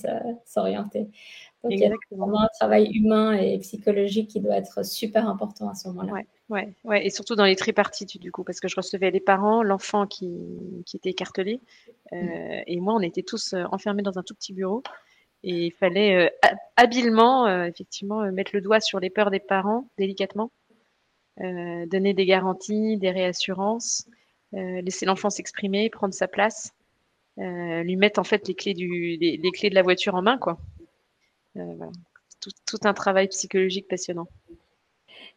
[0.45, 1.09] s'orienter.
[1.63, 5.69] Donc, il y a vraiment un travail humain et psychologique qui doit être super important
[5.69, 6.13] à ce moment-là.
[6.13, 9.21] Ouais, ouais, ouais, et surtout dans les tripartites, du coup, parce que je recevais les
[9.21, 11.61] parents, l'enfant qui, qui, était écartelé,
[12.13, 12.63] euh, mm.
[12.67, 14.83] et moi, on était tous enfermés dans un tout petit bureau.
[15.43, 16.31] Et il fallait
[16.77, 20.51] habilement, effectivement, mettre le doigt sur les peurs des parents, délicatement,
[21.43, 24.07] euh, donner des garanties, des réassurances,
[24.53, 26.75] euh, laisser l'enfant s'exprimer, prendre sa place,
[27.39, 30.37] euh, lui mettre en fait les clés, du, les, clés de la voiture en main.
[30.37, 30.59] Quoi.
[32.41, 34.29] Tout, tout, un travail psychologique passionnant.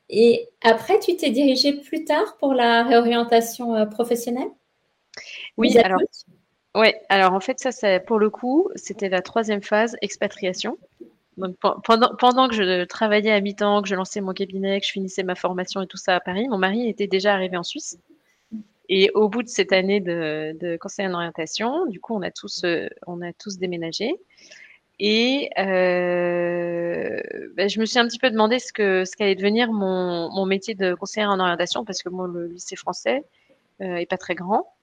[0.09, 4.49] Et après, tu t'es dirigé plus tard pour la réorientation professionnelle?
[5.57, 5.99] Oui, alors,
[6.75, 10.77] ouais, alors en fait, ça, ça pour le coup, c'était la troisième phase, expatriation.
[11.37, 14.91] Donc, pendant, pendant que je travaillais à mi-temps, que je lançais mon cabinet, que je
[14.91, 17.97] finissais ma formation et tout ça à Paris, mon mari était déjà arrivé en Suisse.
[18.89, 22.29] Et au bout de cette année de, de conseil en orientation, du coup, on a
[22.29, 22.63] tous,
[23.07, 24.15] on a tous déménagé.
[24.99, 27.21] Et euh,
[27.55, 30.45] ben, je me suis un petit peu demandé ce que ce qu'allait devenir mon, mon
[30.45, 33.23] métier de conseillère en orientation parce que moi le lycée français
[33.81, 34.73] euh, est pas très grand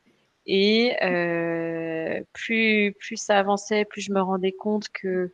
[0.46, 5.32] et euh, plus plus ça avançait, plus je me rendais compte que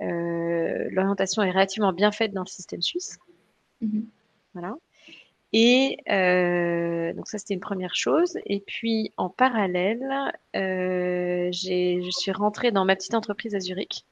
[0.00, 3.18] euh, l'orientation est relativement bien faite dans le système suisse.
[3.82, 4.04] Mm-hmm.
[4.54, 4.76] Voilà.
[5.52, 8.38] Et euh, donc ça c'était une première chose.
[8.46, 10.04] Et puis en parallèle,
[10.56, 14.04] euh, je suis rentrée dans ma petite entreprise à Zurich,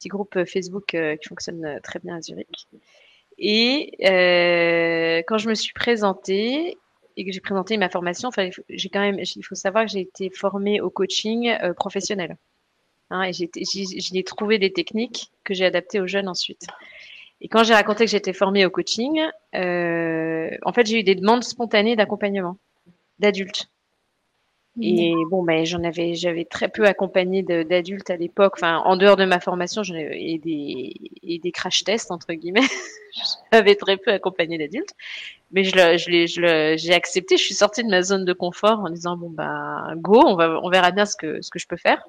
[0.00, 2.66] petit groupe Facebook euh, qui fonctionne très bien à Zurich.
[3.38, 6.76] Et euh, quand je me suis présentée
[7.16, 8.30] et que j'ai présenté ma formation,
[8.68, 12.36] j'ai quand même, il faut savoir que j'ai été formée au coaching euh, professionnel.
[13.10, 16.66] Hein, et j'ai trouvé des techniques que j'ai adaptées aux jeunes ensuite.
[17.40, 19.20] Et quand j'ai raconté que j'étais formée au coaching,
[19.54, 22.58] euh, en fait, j'ai eu des demandes spontanées d'accompagnement
[23.18, 23.70] d'adultes.
[24.80, 29.16] Et bon, ben, j'en avais, j'avais très peu accompagné d'adultes à l'époque, enfin, en dehors
[29.16, 32.60] de ma formation, j'en et des, et des crash tests, entre guillemets.
[33.52, 34.94] j'avais très peu accompagné d'adultes.
[35.50, 39.16] Mais je je j'ai accepté, je suis sortie de ma zone de confort en disant,
[39.16, 42.02] bon, bah, go, on va, on verra bien ce que, ce que je peux faire.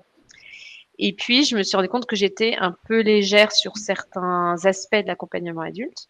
[0.99, 4.95] Et puis, je me suis rendu compte que j'étais un peu légère sur certains aspects
[4.95, 6.09] de l'accompagnement adulte.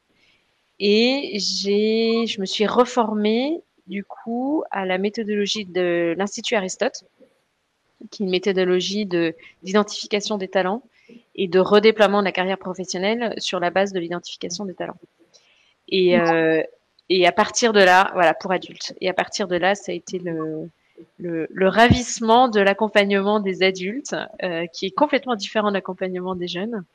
[0.80, 3.62] Et j'ai, je me suis reformée
[3.92, 7.04] du coup à la méthodologie de l'Institut Aristote,
[8.10, 10.82] qui est une méthodologie de, d'identification des talents
[11.36, 14.98] et de redéploiement de la carrière professionnelle sur la base de l'identification des talents.
[15.90, 16.64] Et, euh,
[17.10, 18.96] et à partir de là, voilà, pour adultes.
[19.02, 20.70] Et à partir de là, ça a été le,
[21.18, 26.48] le, le ravissement de l'accompagnement des adultes, euh, qui est complètement différent de l'accompagnement des
[26.48, 26.86] jeunes.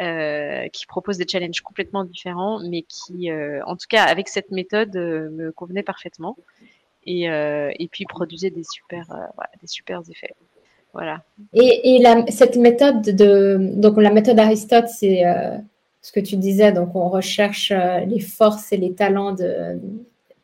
[0.00, 4.52] Euh, qui propose des challenges complètement différents, mais qui, euh, en tout cas, avec cette
[4.52, 6.36] méthode, euh, me convenait parfaitement.
[7.04, 10.34] Et, et puis produisait des super, voilà, des super effets.
[10.92, 11.22] Voilà.
[11.54, 15.22] Et, et la, cette méthode de, donc la méthode Aristote, c'est
[16.02, 17.72] ce que tu disais, donc on recherche
[18.06, 19.80] les forces et les talents de,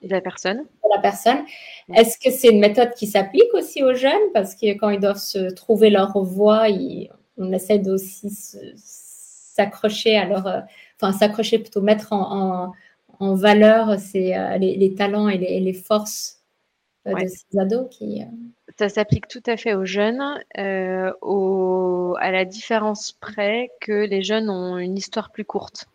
[0.03, 0.59] de la personne.
[0.59, 1.45] De la personne.
[1.95, 4.33] Est-ce que c'est une méthode qui s'applique aussi aux jeunes?
[4.33, 6.67] Parce que quand ils doivent se trouver leur voie,
[7.37, 8.57] on essaie aussi se,
[9.55, 10.61] s'accrocher à leur, euh,
[11.01, 12.73] enfin s'accrocher plutôt mettre en,
[13.21, 16.43] en, valeur c'est euh, les, talents et les, forces
[17.07, 18.23] euh, de ces ados qui.
[18.79, 20.23] Ça s'applique tout à fait aux jeunes,
[21.23, 25.87] au, à la différence près que les jeunes ont une histoire plus courte.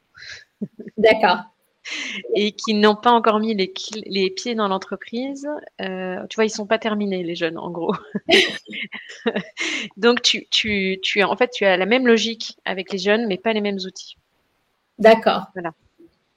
[0.98, 1.44] D'accord
[2.36, 3.74] et qui n'ont pas encore mis les,
[4.06, 5.48] les pieds dans l'entreprise.
[5.82, 7.96] Euh, tu vois, ils sont pas terminés, les jeunes, en gros.
[9.98, 13.38] Donc, tu, tu, tu, en fait, tu as la même logique avec les jeunes, mais
[13.38, 14.18] pas les mêmes outils.
[14.98, 15.48] D'accord.
[15.54, 15.72] Voilà.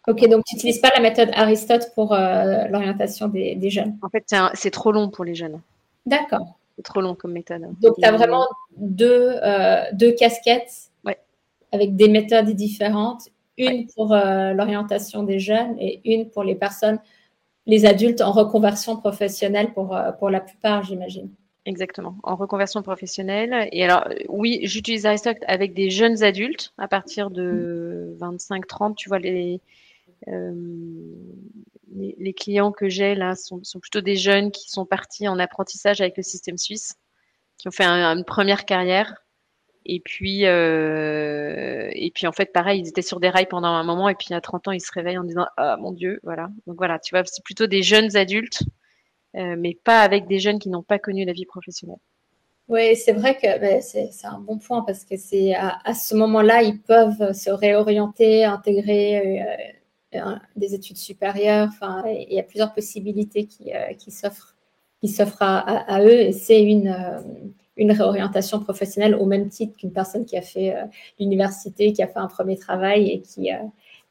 [0.09, 3.97] Ok, donc tu n'utilises pas la méthode Aristote pour euh, l'orientation des, des, jeunes?
[4.03, 5.61] En fait, c'est trop long pour les jeunes.
[6.07, 6.59] D'accord.
[6.77, 7.63] C'est trop long comme méthode.
[7.81, 11.19] Donc, tu as vraiment deux, euh, deux casquettes ouais.
[11.71, 16.99] avec des méthodes différentes une pour euh, l'orientation des jeunes et une pour les personnes,
[17.67, 21.31] les adultes en reconversion professionnelle pour, euh, pour la plupart, j'imagine.
[21.65, 23.69] Exactement, en reconversion professionnelle.
[23.71, 28.97] Et alors, oui, j'utilise Aristote avec des jeunes adultes à partir de 25-30.
[28.97, 29.61] Tu vois, les,
[30.27, 30.53] euh,
[31.95, 36.01] les, clients que j'ai là sont, sont, plutôt des jeunes qui sont partis en apprentissage
[36.01, 36.97] avec le système suisse,
[37.59, 39.23] qui ont fait une première carrière
[39.85, 43.85] et puis, euh, et puis en fait, pareil, ils étaient sur des rails pendant un
[43.85, 46.51] moment, et puis à 30 ans, ils se réveillent en disant Ah mon Dieu, voilà.
[46.67, 48.63] Donc voilà, tu vois, c'est plutôt des jeunes adultes,
[49.37, 51.99] euh, mais pas avec des jeunes qui n'ont pas connu la vie professionnelle.
[52.69, 56.63] Oui, c'est vrai que ben, c'est un bon point parce que c'est à, ce moment-là,
[56.63, 59.43] ils peuvent se réorienter, intégrer
[60.15, 61.69] euh, des études supérieures.
[61.69, 64.55] Enfin, il y a plusieurs possibilités qui, qui s'offrent
[65.41, 70.37] à, à, eux, et c'est une une réorientation professionnelle au même titre qu'une personne qui
[70.37, 70.85] a fait euh,
[71.19, 73.59] l'université, qui a fait un premier travail et qui, euh,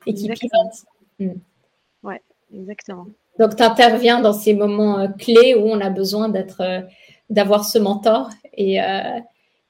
[0.06, 0.86] et qui pivote.
[1.20, 1.40] Hmm.
[2.04, 2.16] Oui,
[2.54, 3.08] exactement.
[3.38, 6.84] Donc, tu interviens dans ces moments euh, clés où on a besoin d'être,
[7.30, 8.80] d'avoir ce mentor et,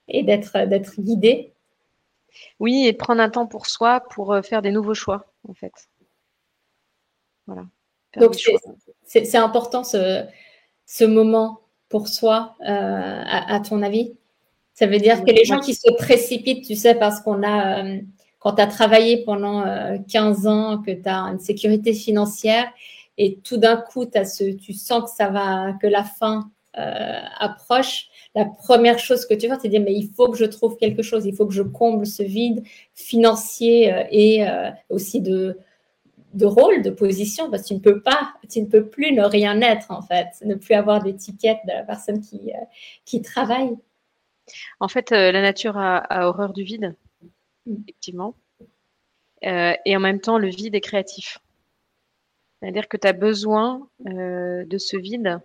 [0.08, 1.54] et d'être, d'être guidé.
[2.60, 5.73] Oui, et de prendre un temps pour soi pour faire des nouveaux choix, en fait.
[7.45, 7.65] Voilà.
[8.17, 8.36] Donc,
[9.04, 10.25] c'est, c'est important ce,
[10.86, 14.13] ce moment pour soi, euh, à, ton avis?
[14.73, 17.99] Ça veut dire que les gens qui se précipitent, tu sais, parce qu'on a, euh,
[18.39, 19.63] quand tu as travaillé pendant
[20.10, 22.71] 15 euh, ans, que tu as une sécurité financière,
[23.17, 28.08] et tout d'un coup, as ce, tu sens que ça va, que la fin approche,
[28.34, 31.04] la première chose que tu fais, c'est dire mais il faut que je trouve quelque
[31.04, 32.63] chose, il faut que je comble ce vide
[32.95, 34.47] financier et
[34.89, 35.58] aussi de
[36.34, 39.24] de rôle, de position, parce que tu ne peux pas, tu ne peux plus ne
[39.24, 42.65] rien être en fait, ne plus avoir d'étiquette de la personne qui, euh,
[43.06, 43.76] qui travaille.
[44.80, 46.96] En fait, euh, la nature a, horreur du vide,
[47.65, 47.76] mm.
[47.82, 48.36] effectivement.
[49.44, 51.39] Euh, et en même temps, le vide est créatif.
[52.62, 55.39] C'est-à-dire que tu as besoin de ce vide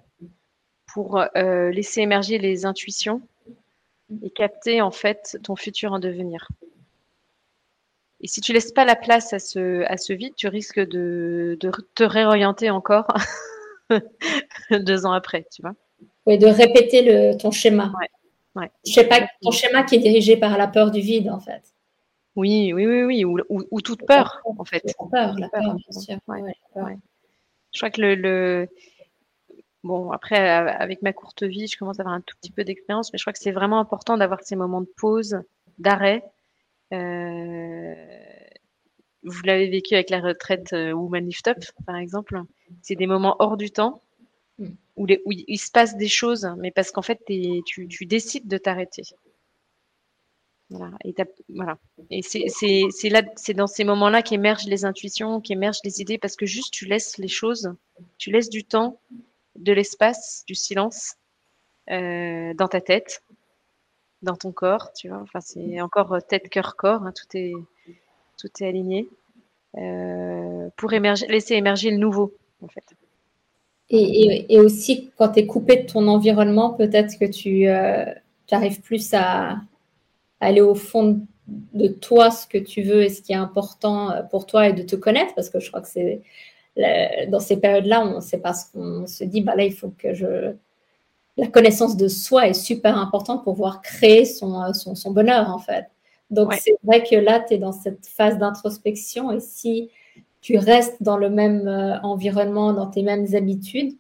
[0.93, 3.23] pour laisser émerger les intuitions
[4.23, 6.47] et capter en fait ton futur en devenir.
[8.27, 11.57] Et si tu laisses pas la place à ce, à ce vide, tu risques de,
[11.61, 13.07] de te réorienter encore
[14.73, 15.75] deux ans après, tu vois.
[16.27, 17.93] Oui, de répéter le, ton schéma.
[18.57, 21.39] Ouais, Je sais pas, ton schéma qui est dirigé par la peur du vide, en
[21.39, 21.73] fait.
[22.35, 24.83] Oui, oui, oui, oui, ou, ou, toute peur, en fait.
[24.85, 26.19] La peur, la peur, bien sûr.
[27.73, 28.69] Je crois que le, le,
[29.85, 33.13] Bon, après, avec ma courte vie, je commence à avoir un tout petit peu d'expérience,
[33.13, 35.39] mais je crois que c'est vraiment important d'avoir ces moments de pause,
[35.79, 36.25] d'arrêt,
[36.93, 37.95] euh,
[39.27, 42.41] vous l'avez vécu avec la retraite euh, Woman Lift Up, par exemple.
[42.81, 44.01] C'est des moments hors du temps
[44.59, 44.69] mm.
[44.97, 49.03] où, il se passe des choses, mais parce qu'en fait, tu, décides de t'arrêter.
[50.71, 50.97] Voilà.
[51.05, 51.15] Et,
[51.49, 51.79] voilà.
[52.11, 56.47] Et c'est là, c'est dans ces moments-là qu'émergent les intuitions, qu'émergent les idées, parce que
[56.47, 57.75] juste tu laisses les choses,
[58.19, 59.01] tu laisses du temps,
[59.57, 61.15] de l'espace, du silence
[61.91, 63.23] euh, dans ta tête,
[64.23, 65.19] dans ton corps, tu vois.
[65.19, 67.53] Enfin, c'est encore euh, tête, cœur, corps, hein, tout est
[68.39, 69.09] tout est aligné
[69.77, 72.85] euh, pour émerger, laisser émerger le nouveau, en fait.
[73.89, 78.05] Et, aussi, quand tu es coupé de ton environnement, peut-être que tu euh,
[78.51, 79.61] arrives plus à,
[80.41, 84.47] aller au fond de toi, ce que tu veux et ce qui est important pour
[84.47, 86.23] toi et de te connaître, parce que je crois que c'est
[87.29, 90.53] dans ces périodes-là, on sait pas ce qu'on se dit, bah faut que je,
[91.37, 95.59] la connaissance de soi est super importante pour pouvoir créer son, euh, son, bonheur, en
[95.59, 95.87] fait.
[96.31, 99.91] Donc, c'est vrai que là, tu es dans cette phase d'introspection et si
[100.41, 103.97] tu restes dans le même euh, environnement, dans tes mêmes habitudes,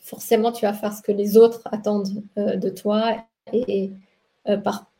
[0.00, 3.16] forcément, tu vas faire ce que les autres attendent euh, de toi
[3.52, 3.90] et
[4.64, 4.90] par,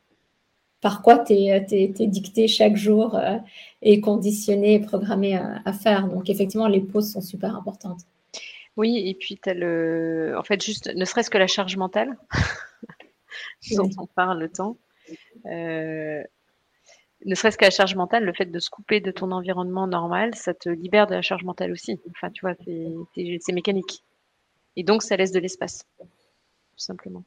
[0.80, 1.60] par quoi tu es,
[2.06, 3.18] dicté chaque jour
[3.82, 6.08] et conditionné et programmé à, à faire.
[6.08, 8.02] Donc, effectivement, les pauses sont super importantes.
[8.76, 10.34] Oui, et puis tu as le.
[10.38, 12.16] En fait, juste, ne serait-ce que la charge mentale,
[13.76, 14.78] dont on parle le temps.
[15.46, 16.22] Euh,
[17.24, 20.34] ne serait-ce que la charge mentale, le fait de se couper de ton environnement normal,
[20.34, 22.00] ça te libère de la charge mentale aussi.
[22.10, 24.04] Enfin, tu vois, c'est mécanique.
[24.76, 26.06] Et donc, ça laisse de l'espace, tout
[26.76, 27.24] simplement.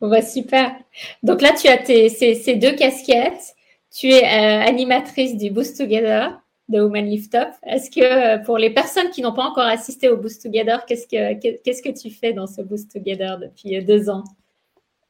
[0.00, 0.76] Bah, super.
[1.22, 3.54] Donc là, tu as tes, ces, deux casquettes.
[3.90, 7.48] Tu es euh, animatrice du Boost Together de Women Lift Up.
[7.64, 11.06] Est-ce que euh, pour les personnes qui n'ont pas encore assisté au Boost Together, qu'est-ce
[11.06, 14.24] que, tu fais dans ce Boost Together depuis deux ans?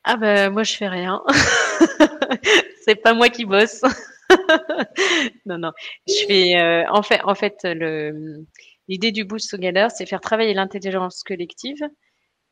[0.04, 1.22] Ah ben moi je fais rien.
[2.84, 3.80] c'est pas moi qui bosse.
[5.46, 5.72] non non,
[6.06, 8.44] je fais euh, en fait en fait le
[8.88, 11.82] l'idée du Boost Together, c'est faire travailler l'intelligence collective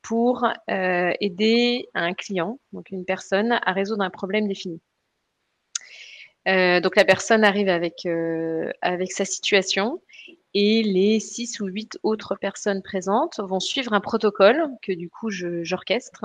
[0.03, 4.81] pour aider un client, donc une personne, à résoudre un problème défini.
[6.49, 10.03] Euh, donc la personne arrive avec, euh, avec sa situation
[10.55, 15.31] et les six ou huit autres personnes présentes vont suivre un protocole que du coup
[15.31, 16.25] j'orchestre,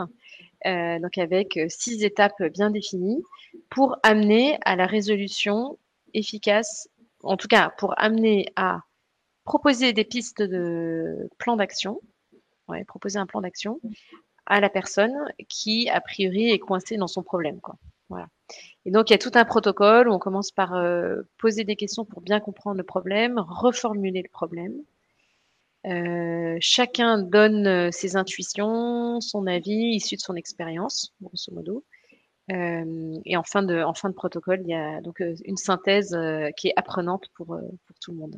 [0.66, 3.24] euh, donc avec six étapes bien définies
[3.70, 5.78] pour amener à la résolution
[6.14, 6.90] efficace,
[7.24, 8.82] en tout cas pour amener à
[9.44, 12.02] proposer des pistes de plan d'action,
[12.88, 13.80] proposer un plan d'action
[14.46, 15.16] à la personne
[15.50, 17.60] qui a priori est coincée dans son problème.
[18.10, 18.28] Voilà.
[18.86, 21.76] Et donc, il y a tout un protocole où on commence par euh, poser des
[21.76, 24.74] questions pour bien comprendre le problème, reformuler le problème.
[25.88, 31.86] Euh, chacun donne euh, ses intuitions, son avis issu de son expérience, grosso modo.
[32.50, 36.18] et en fin, de, protocole, il y a donc une synthèse
[36.56, 37.58] qui est apprenante pour,
[38.02, 38.36] tout le monde.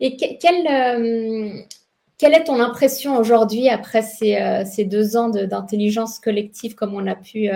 [0.00, 7.06] Et quelle, est ton impression aujourd'hui après ces, ces, deux ans d'intelligence collective comme on
[7.06, 7.50] a pu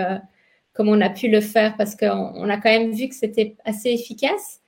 [0.73, 1.75] comme on a pu le faire?
[1.75, 4.62] Parce qu'on a quand même vu que c'était assez efficace.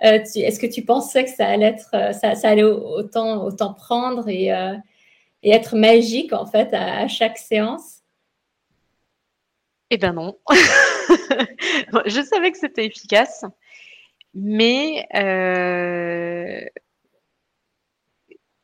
[0.00, 4.74] Euh, est-ce que tu pensais que ça allait être, euh, autant, prendre et, euh,
[5.42, 8.00] et, être magique en fait à, chaque séance?
[9.90, 10.38] Eh ben non.
[12.06, 13.44] Je savais que c'était efficace,
[14.34, 15.06] mais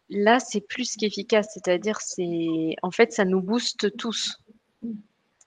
[0.08, 4.40] là c'est plus qu'efficace, c'est-à-dire c'est, en fait, ça nous booste tous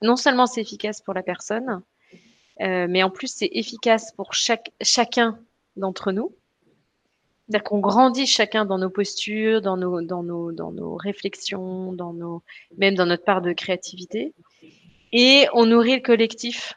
[0.02, 1.82] non seulement c'est efficace pour la personne,
[2.58, 5.38] mais en plus c'est efficace pour chacun
[5.76, 6.34] d'entre nous.
[7.48, 12.12] C'est-à-dire qu'on grandit chacun dans nos postures, dans nos, dans nos, dans nos réflexions, dans
[12.12, 12.42] nos,
[12.78, 14.32] même dans notre part de créativité.
[15.12, 16.74] Et on nourrit le collectif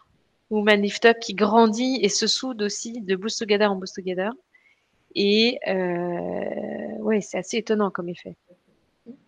[0.50, 4.32] Woman Lift Up qui grandit et se soude aussi de boost together en boost together.
[5.16, 8.36] Et euh, ouais, c'est assez étonnant comme effet.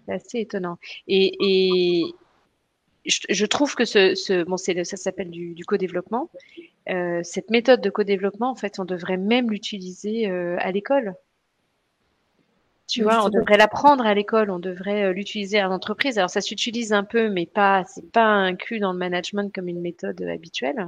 [0.05, 0.77] C'est assez étonnant.
[1.07, 2.03] Et, et
[3.07, 6.29] je, je, trouve que ce, ce bon, ça s'appelle du, du co-développement.
[6.89, 11.15] Euh, cette méthode de co-développement, en fait, on devrait même l'utiliser euh, à l'école.
[12.87, 16.17] Tu vois, on devrait l'apprendre à l'école, on devrait euh, l'utiliser en entreprise.
[16.17, 19.81] Alors ça s'utilise un peu, mais pas, c'est pas inclus dans le management comme une
[19.81, 20.87] méthode habituelle.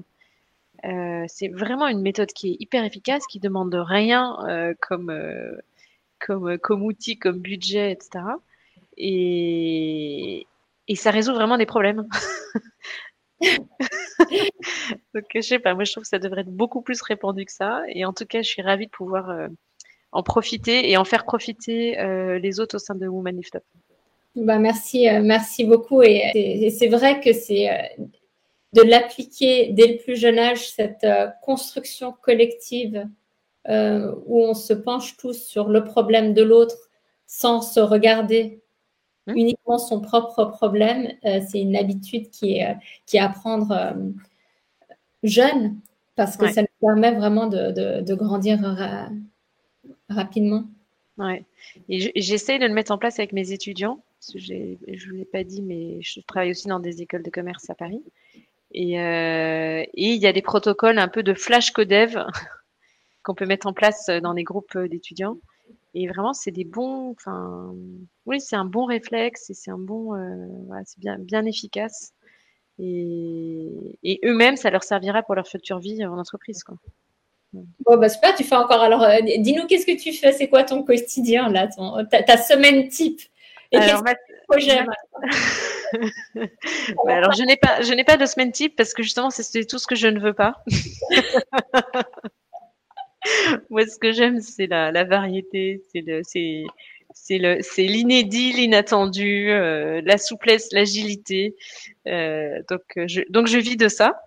[0.86, 5.58] Euh, c'est vraiment une méthode qui est hyper efficace, qui demande rien euh, comme, euh,
[6.20, 8.24] comme, comme outil, comme budget, etc.
[8.98, 10.48] Et,
[10.90, 12.06] et ça résout vraiment des problèmes.
[15.14, 17.52] Donc, je sais pas, moi je trouve que ça devrait être beaucoup plus répandu que
[17.52, 17.84] ça.
[17.88, 19.48] Et en tout cas, je suis ravie de pouvoir euh,
[20.12, 23.64] en profiter et en faire profiter euh, les autres au sein de Woman Lift Up.
[24.36, 26.02] Bah, merci, euh, merci beaucoup.
[26.02, 27.70] Et, et c'est vrai que c'est
[28.74, 31.06] de l'appliquer dès le plus jeune âge, cette
[31.44, 33.08] construction collective
[33.68, 36.78] où on se penche tous sur le problème de l'autre
[37.28, 38.64] sans se regarder
[39.28, 39.38] mmh.
[39.38, 43.94] uniquement son propre problème, euh, c'est une habitude qui est, qui est à prendre euh,
[45.24, 45.78] jeune
[46.16, 46.54] parce que ouais.
[46.54, 49.10] ça nous permet vraiment de, de, de grandir ra
[50.10, 50.66] rapidement.
[51.18, 51.46] Ouais.
[51.88, 54.02] Et j'essaie de le mettre en place avec mes étudiants.
[54.20, 57.30] Parce que je ne l'ai pas dit, mais je travaille aussi dans des écoles de
[57.30, 58.04] commerce à Paris.
[58.72, 62.18] Et, euh, et il y a des protocoles un peu de flash codev
[63.24, 65.38] qu'on peut mettre en place dans les groupes d'étudiants.
[65.94, 67.74] Et vraiment, c'est des bons, enfin,
[68.26, 72.14] oui, c'est un bon réflexe et c'est un bon, euh, voilà, c'est bien, bien efficace.
[72.78, 76.78] Et, et eux-mêmes, ça leur servira pour leur future vie en entreprise, quoi.
[77.52, 78.82] Bon, bah super, tu fais encore.
[78.82, 80.32] Alors, euh, dis-nous, qu'est-ce que tu fais?
[80.32, 83.22] C'est quoi ton quotidien, là, ton, ta, ta semaine type?
[83.72, 84.04] Et alors,
[84.48, 84.84] projet
[86.36, 86.46] bah,
[87.08, 89.80] alors, je n'ai pas, je n'ai pas de semaine type parce que justement, c'est tout
[89.80, 90.64] ce que je ne veux pas.
[93.70, 97.38] Moi, ce que j'aime, c'est la, variété, c'est
[97.78, 101.56] l'inédit, l'inattendu, euh, la souplesse, l'agilité.
[102.08, 104.20] Euh, donc, je, donc, je vis de ça.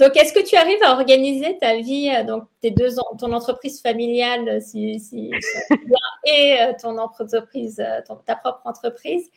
[0.00, 2.88] Donc, est-ce que tu arrives à organiser ta vie, euh, donc tes deux,
[3.18, 4.58] ton entreprise familiale, euh,
[6.24, 7.84] et euh, ton entreprise,
[8.26, 9.30] ta propre entreprise,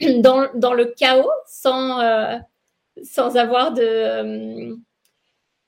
[0.00, 2.36] dans, le chaos, sans, euh,
[3.02, 4.78] sans avoir de,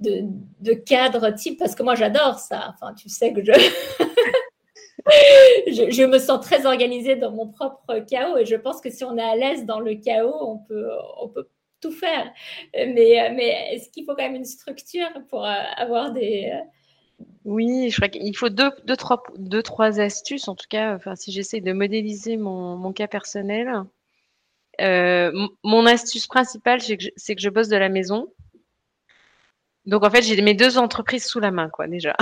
[0.00, 0.24] de,
[0.60, 2.74] de, cadre type Parce que moi, j'adore ça.
[2.74, 3.52] Enfin, tu sais que je,
[5.66, 9.04] je, je, me sens très organisée dans mon propre chaos, et je pense que si
[9.04, 10.88] on est à l'aise dans le chaos, on peut,
[11.20, 11.48] on peut
[11.80, 12.32] tout faire.
[12.74, 16.50] Mais, mais est-ce qu'il faut quand même une structure pour euh, avoir des...
[16.52, 20.94] Euh, oui, je crois qu'il faut deux, deux, trois, deux, trois astuces, en tout cas,
[20.94, 23.84] enfin, si j'essaie de modéliser mon, mon cas personnel.
[24.80, 25.32] Euh,
[25.62, 28.32] mon astuce principale, c'est que, je, que je bosse de la maison.
[29.90, 32.16] Donc, en fait, j'ai mes deux entreprises sous la main, quoi, déjà.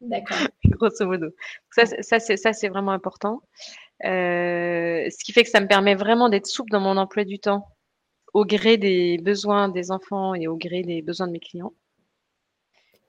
[0.00, 0.38] D'accord.
[0.64, 1.28] Grosso modo.
[1.70, 3.42] Ça, ça c'est vraiment important.
[4.04, 7.38] Euh, ce qui fait que ça me permet vraiment d'être souple dans mon emploi du
[7.38, 7.68] temps
[8.32, 11.74] au gré des besoins des enfants et au gré des besoins de mes clients.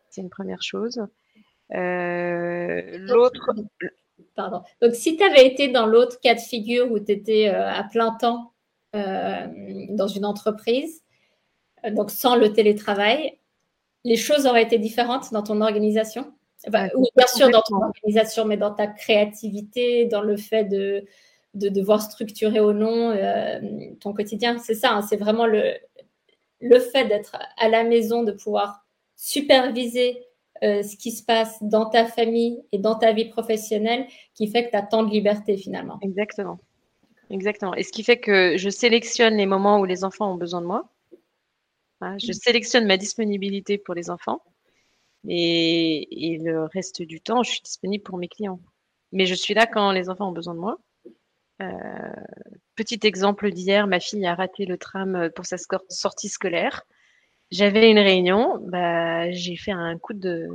[0.09, 1.01] C'est une première chose.
[1.73, 3.51] Euh, l'autre.
[4.35, 4.63] Pardon.
[4.81, 7.85] Donc, si tu avais été dans l'autre cas de figure où tu étais euh, à
[7.85, 8.51] plein temps
[8.93, 11.04] dans une entreprise,
[11.91, 13.37] donc sans le télétravail,
[14.03, 16.33] les choses auraient été différentes dans ton organisation?
[16.67, 21.05] Enfin, oui, bien sûr, dans ton organisation, mais dans ta créativité, dans le fait de,
[21.53, 23.59] de devoir structurer ou non euh,
[23.99, 24.57] ton quotidien.
[24.59, 25.73] C'est ça, hein, c'est vraiment le,
[26.61, 30.23] le fait d'être à la maison, de pouvoir superviser
[30.63, 34.65] euh, ce qui se passe dans ta famille et dans ta vie professionnelle qui fait
[34.65, 35.99] que tu as tant de liberté finalement.
[36.01, 36.59] Exactement.
[37.29, 37.73] Exactement.
[37.73, 40.67] Et ce qui fait que je sélectionne les moments où les enfants ont besoin de
[40.67, 40.89] moi.
[42.17, 44.41] Je sélectionne ma disponibilité pour les enfants.
[45.27, 48.59] Et, et, le reste du temps, je suis disponible pour mes clients.
[49.11, 50.77] Mais je suis là quand les enfants ont besoin de moi.
[51.61, 51.67] Euh,
[52.75, 55.57] petit exemple d'hier, ma fille a raté le tram pour sa
[55.89, 56.83] sortie scolaire.
[57.51, 60.47] J'avais une réunion, bah, j'ai fait un coup de,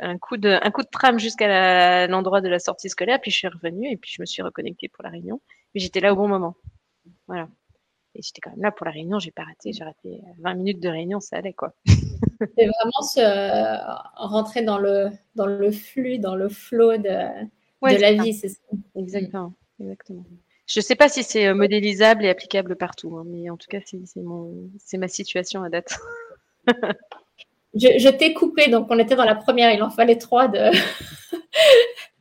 [0.00, 3.38] un coup de, un coup de tram jusqu'à l'endroit de la sortie scolaire, puis je
[3.38, 5.40] suis revenue et puis je me suis reconnectée pour la réunion.
[5.74, 6.54] Mais j'étais là au bon moment.
[7.26, 7.48] Voilà.
[8.16, 10.80] Et j'étais quand même là pour la réunion, j'ai pas raté, j'ai raté 20 minutes
[10.80, 11.74] de réunion, ça allait quoi.
[11.86, 17.46] C'est vraiment se rentrer dans le, dans le flux, dans le flot de,
[17.82, 18.58] ouais, de la vie, c'est ça.
[18.94, 20.24] Exactement, exactement.
[20.66, 23.68] Je ne sais pas si c'est euh, modélisable et applicable partout, hein, mais en tout
[23.68, 25.98] cas, c'est ma situation à date.
[27.74, 30.58] je, je t'ai coupé, donc on était dans la première, il en fallait trois de.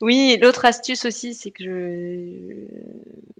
[0.00, 2.68] oui, l'autre astuce aussi, c'est que je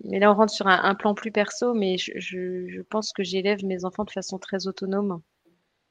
[0.04, 3.64] mais là, on rentre sur un, plan plus perso, mais je, je, pense que j'élève
[3.64, 5.22] mes enfants de façon très autonome.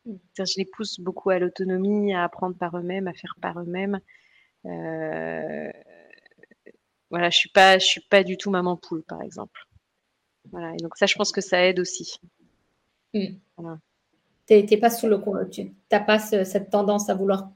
[0.06, 4.00] Je les pousse beaucoup à l'autonomie, à apprendre par eux-mêmes, à faire par eux-mêmes.
[4.66, 5.72] Euh,
[7.10, 9.68] voilà, je suis pas, je suis pas du tout maman poule, par exemple.
[10.52, 12.20] Voilà, et donc ça, je pense que ça aide aussi.
[13.14, 13.40] Tu
[14.50, 17.52] n'es pas sous le tu pas cette tendance à vouloir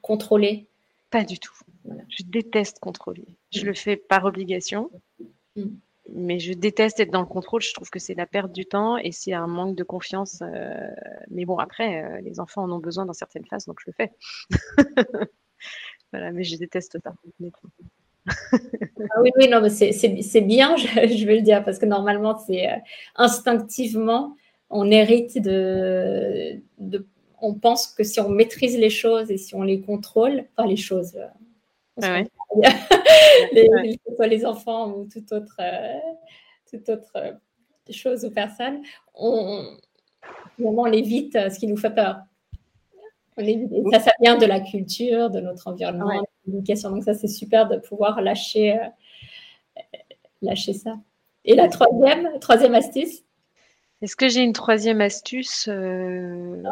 [0.00, 0.68] contrôler?
[1.10, 1.54] Pas du tout.
[1.84, 3.26] Je déteste contrôler.
[3.52, 4.90] Je le fais par obligation.
[5.56, 5.68] Mm.
[6.12, 7.62] Mais je déteste être dans le contrôle.
[7.62, 10.42] Je trouve que c'est la perte du temps et c'est un manque de confiance.
[10.42, 10.88] Euh,
[11.30, 13.92] mais bon, après, euh, les enfants en ont besoin dans certaines phases, donc je le
[13.92, 14.12] fais.
[16.12, 17.14] voilà, mais je déteste ça.
[18.26, 22.68] ah oui, oui, non, mais c'est bien, je, vais le dire, parce que normalement, c'est
[22.68, 22.76] euh,
[23.14, 24.36] instinctivement,
[24.68, 27.06] on hérite de, de,
[27.40, 30.76] On pense que si on maîtrise les choses et si on les contrôle, enfin les
[30.76, 31.16] choses,
[32.02, 32.22] ah
[33.52, 35.98] les, que ce soit les enfants ou toute autre, euh,
[36.70, 37.32] toute autre euh,
[37.90, 38.82] chose ou personne,
[39.14, 39.76] on,
[40.62, 42.20] on évite euh, ce qui nous fait peur.
[43.36, 46.90] ça, ça vient de la culture, de notre environnement, de l'éducation.
[46.90, 48.78] Donc ça, c'est super de pouvoir lâcher,
[50.42, 50.98] lâcher ça.
[51.44, 53.24] Et la troisième, troisième astuce
[54.02, 56.62] est-ce que j'ai une troisième astuce euh,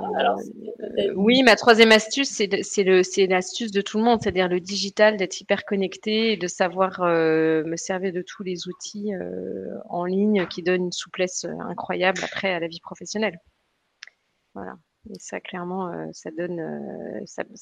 [1.15, 5.67] Oui, ma troisième astuce, c'est l'astuce de tout le monde, c'est-à-dire le digital, d'être hyper
[5.67, 10.63] connecté et de savoir euh, me servir de tous les outils euh, en ligne qui
[10.63, 13.39] donnent une souplesse incroyable après à la vie professionnelle.
[14.55, 14.77] Voilà.
[15.11, 16.61] Et ça, clairement, ça donne.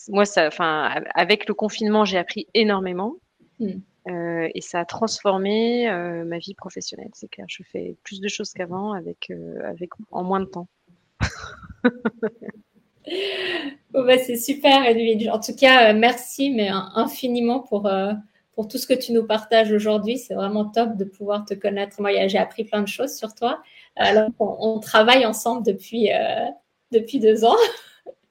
[0.09, 3.17] moi, ça, enfin, avec le confinement, j'ai appris énormément.
[3.61, 3.80] Mm.
[4.09, 7.11] Euh, et ça a transformé euh, ma vie professionnelle.
[7.14, 10.68] C'est clair, je fais plus de choses qu'avant avec, euh, avec en moins de temps.
[13.90, 15.28] bah, c'est super, Edwige.
[15.28, 17.90] En tout cas, merci, mais infiniment pour,
[18.54, 20.18] pour tout ce que tu nous partages aujourd'hui.
[20.18, 22.00] C'est vraiment top de pouvoir te connaître.
[22.00, 23.61] Moi, j'ai appris plein de choses sur toi.
[23.96, 26.11] Alors, on, travaille ensemble depuis,
[26.92, 27.57] depuis deux ans.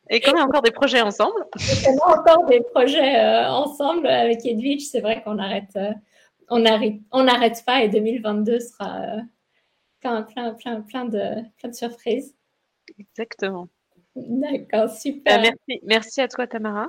[0.10, 1.46] Et quand on a encore des projets ensemble.
[1.88, 4.88] on a encore des projets euh, ensemble avec Edwige.
[4.88, 5.92] C'est vrai qu'on arrête, euh,
[6.50, 7.26] on n'arrête on
[7.66, 9.22] pas et 2022 sera euh,
[10.02, 12.36] plein, plein, plein, plein de, plein de surprises.
[13.00, 13.68] Exactement.
[14.16, 15.38] D'accord, super.
[15.38, 16.88] Bah, merci, merci à toi, Tamara.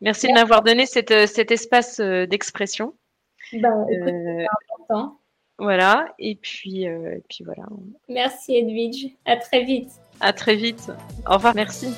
[0.00, 2.94] Merci, de m'avoir donné cette, cet espace d'expression.
[3.52, 5.18] Bah, c'est important.
[5.58, 7.64] Voilà, et puis, et puis voilà.
[8.08, 9.90] Merci Edwige, à très vite.
[10.20, 10.90] À très vite.
[11.28, 11.88] Au revoir, merci.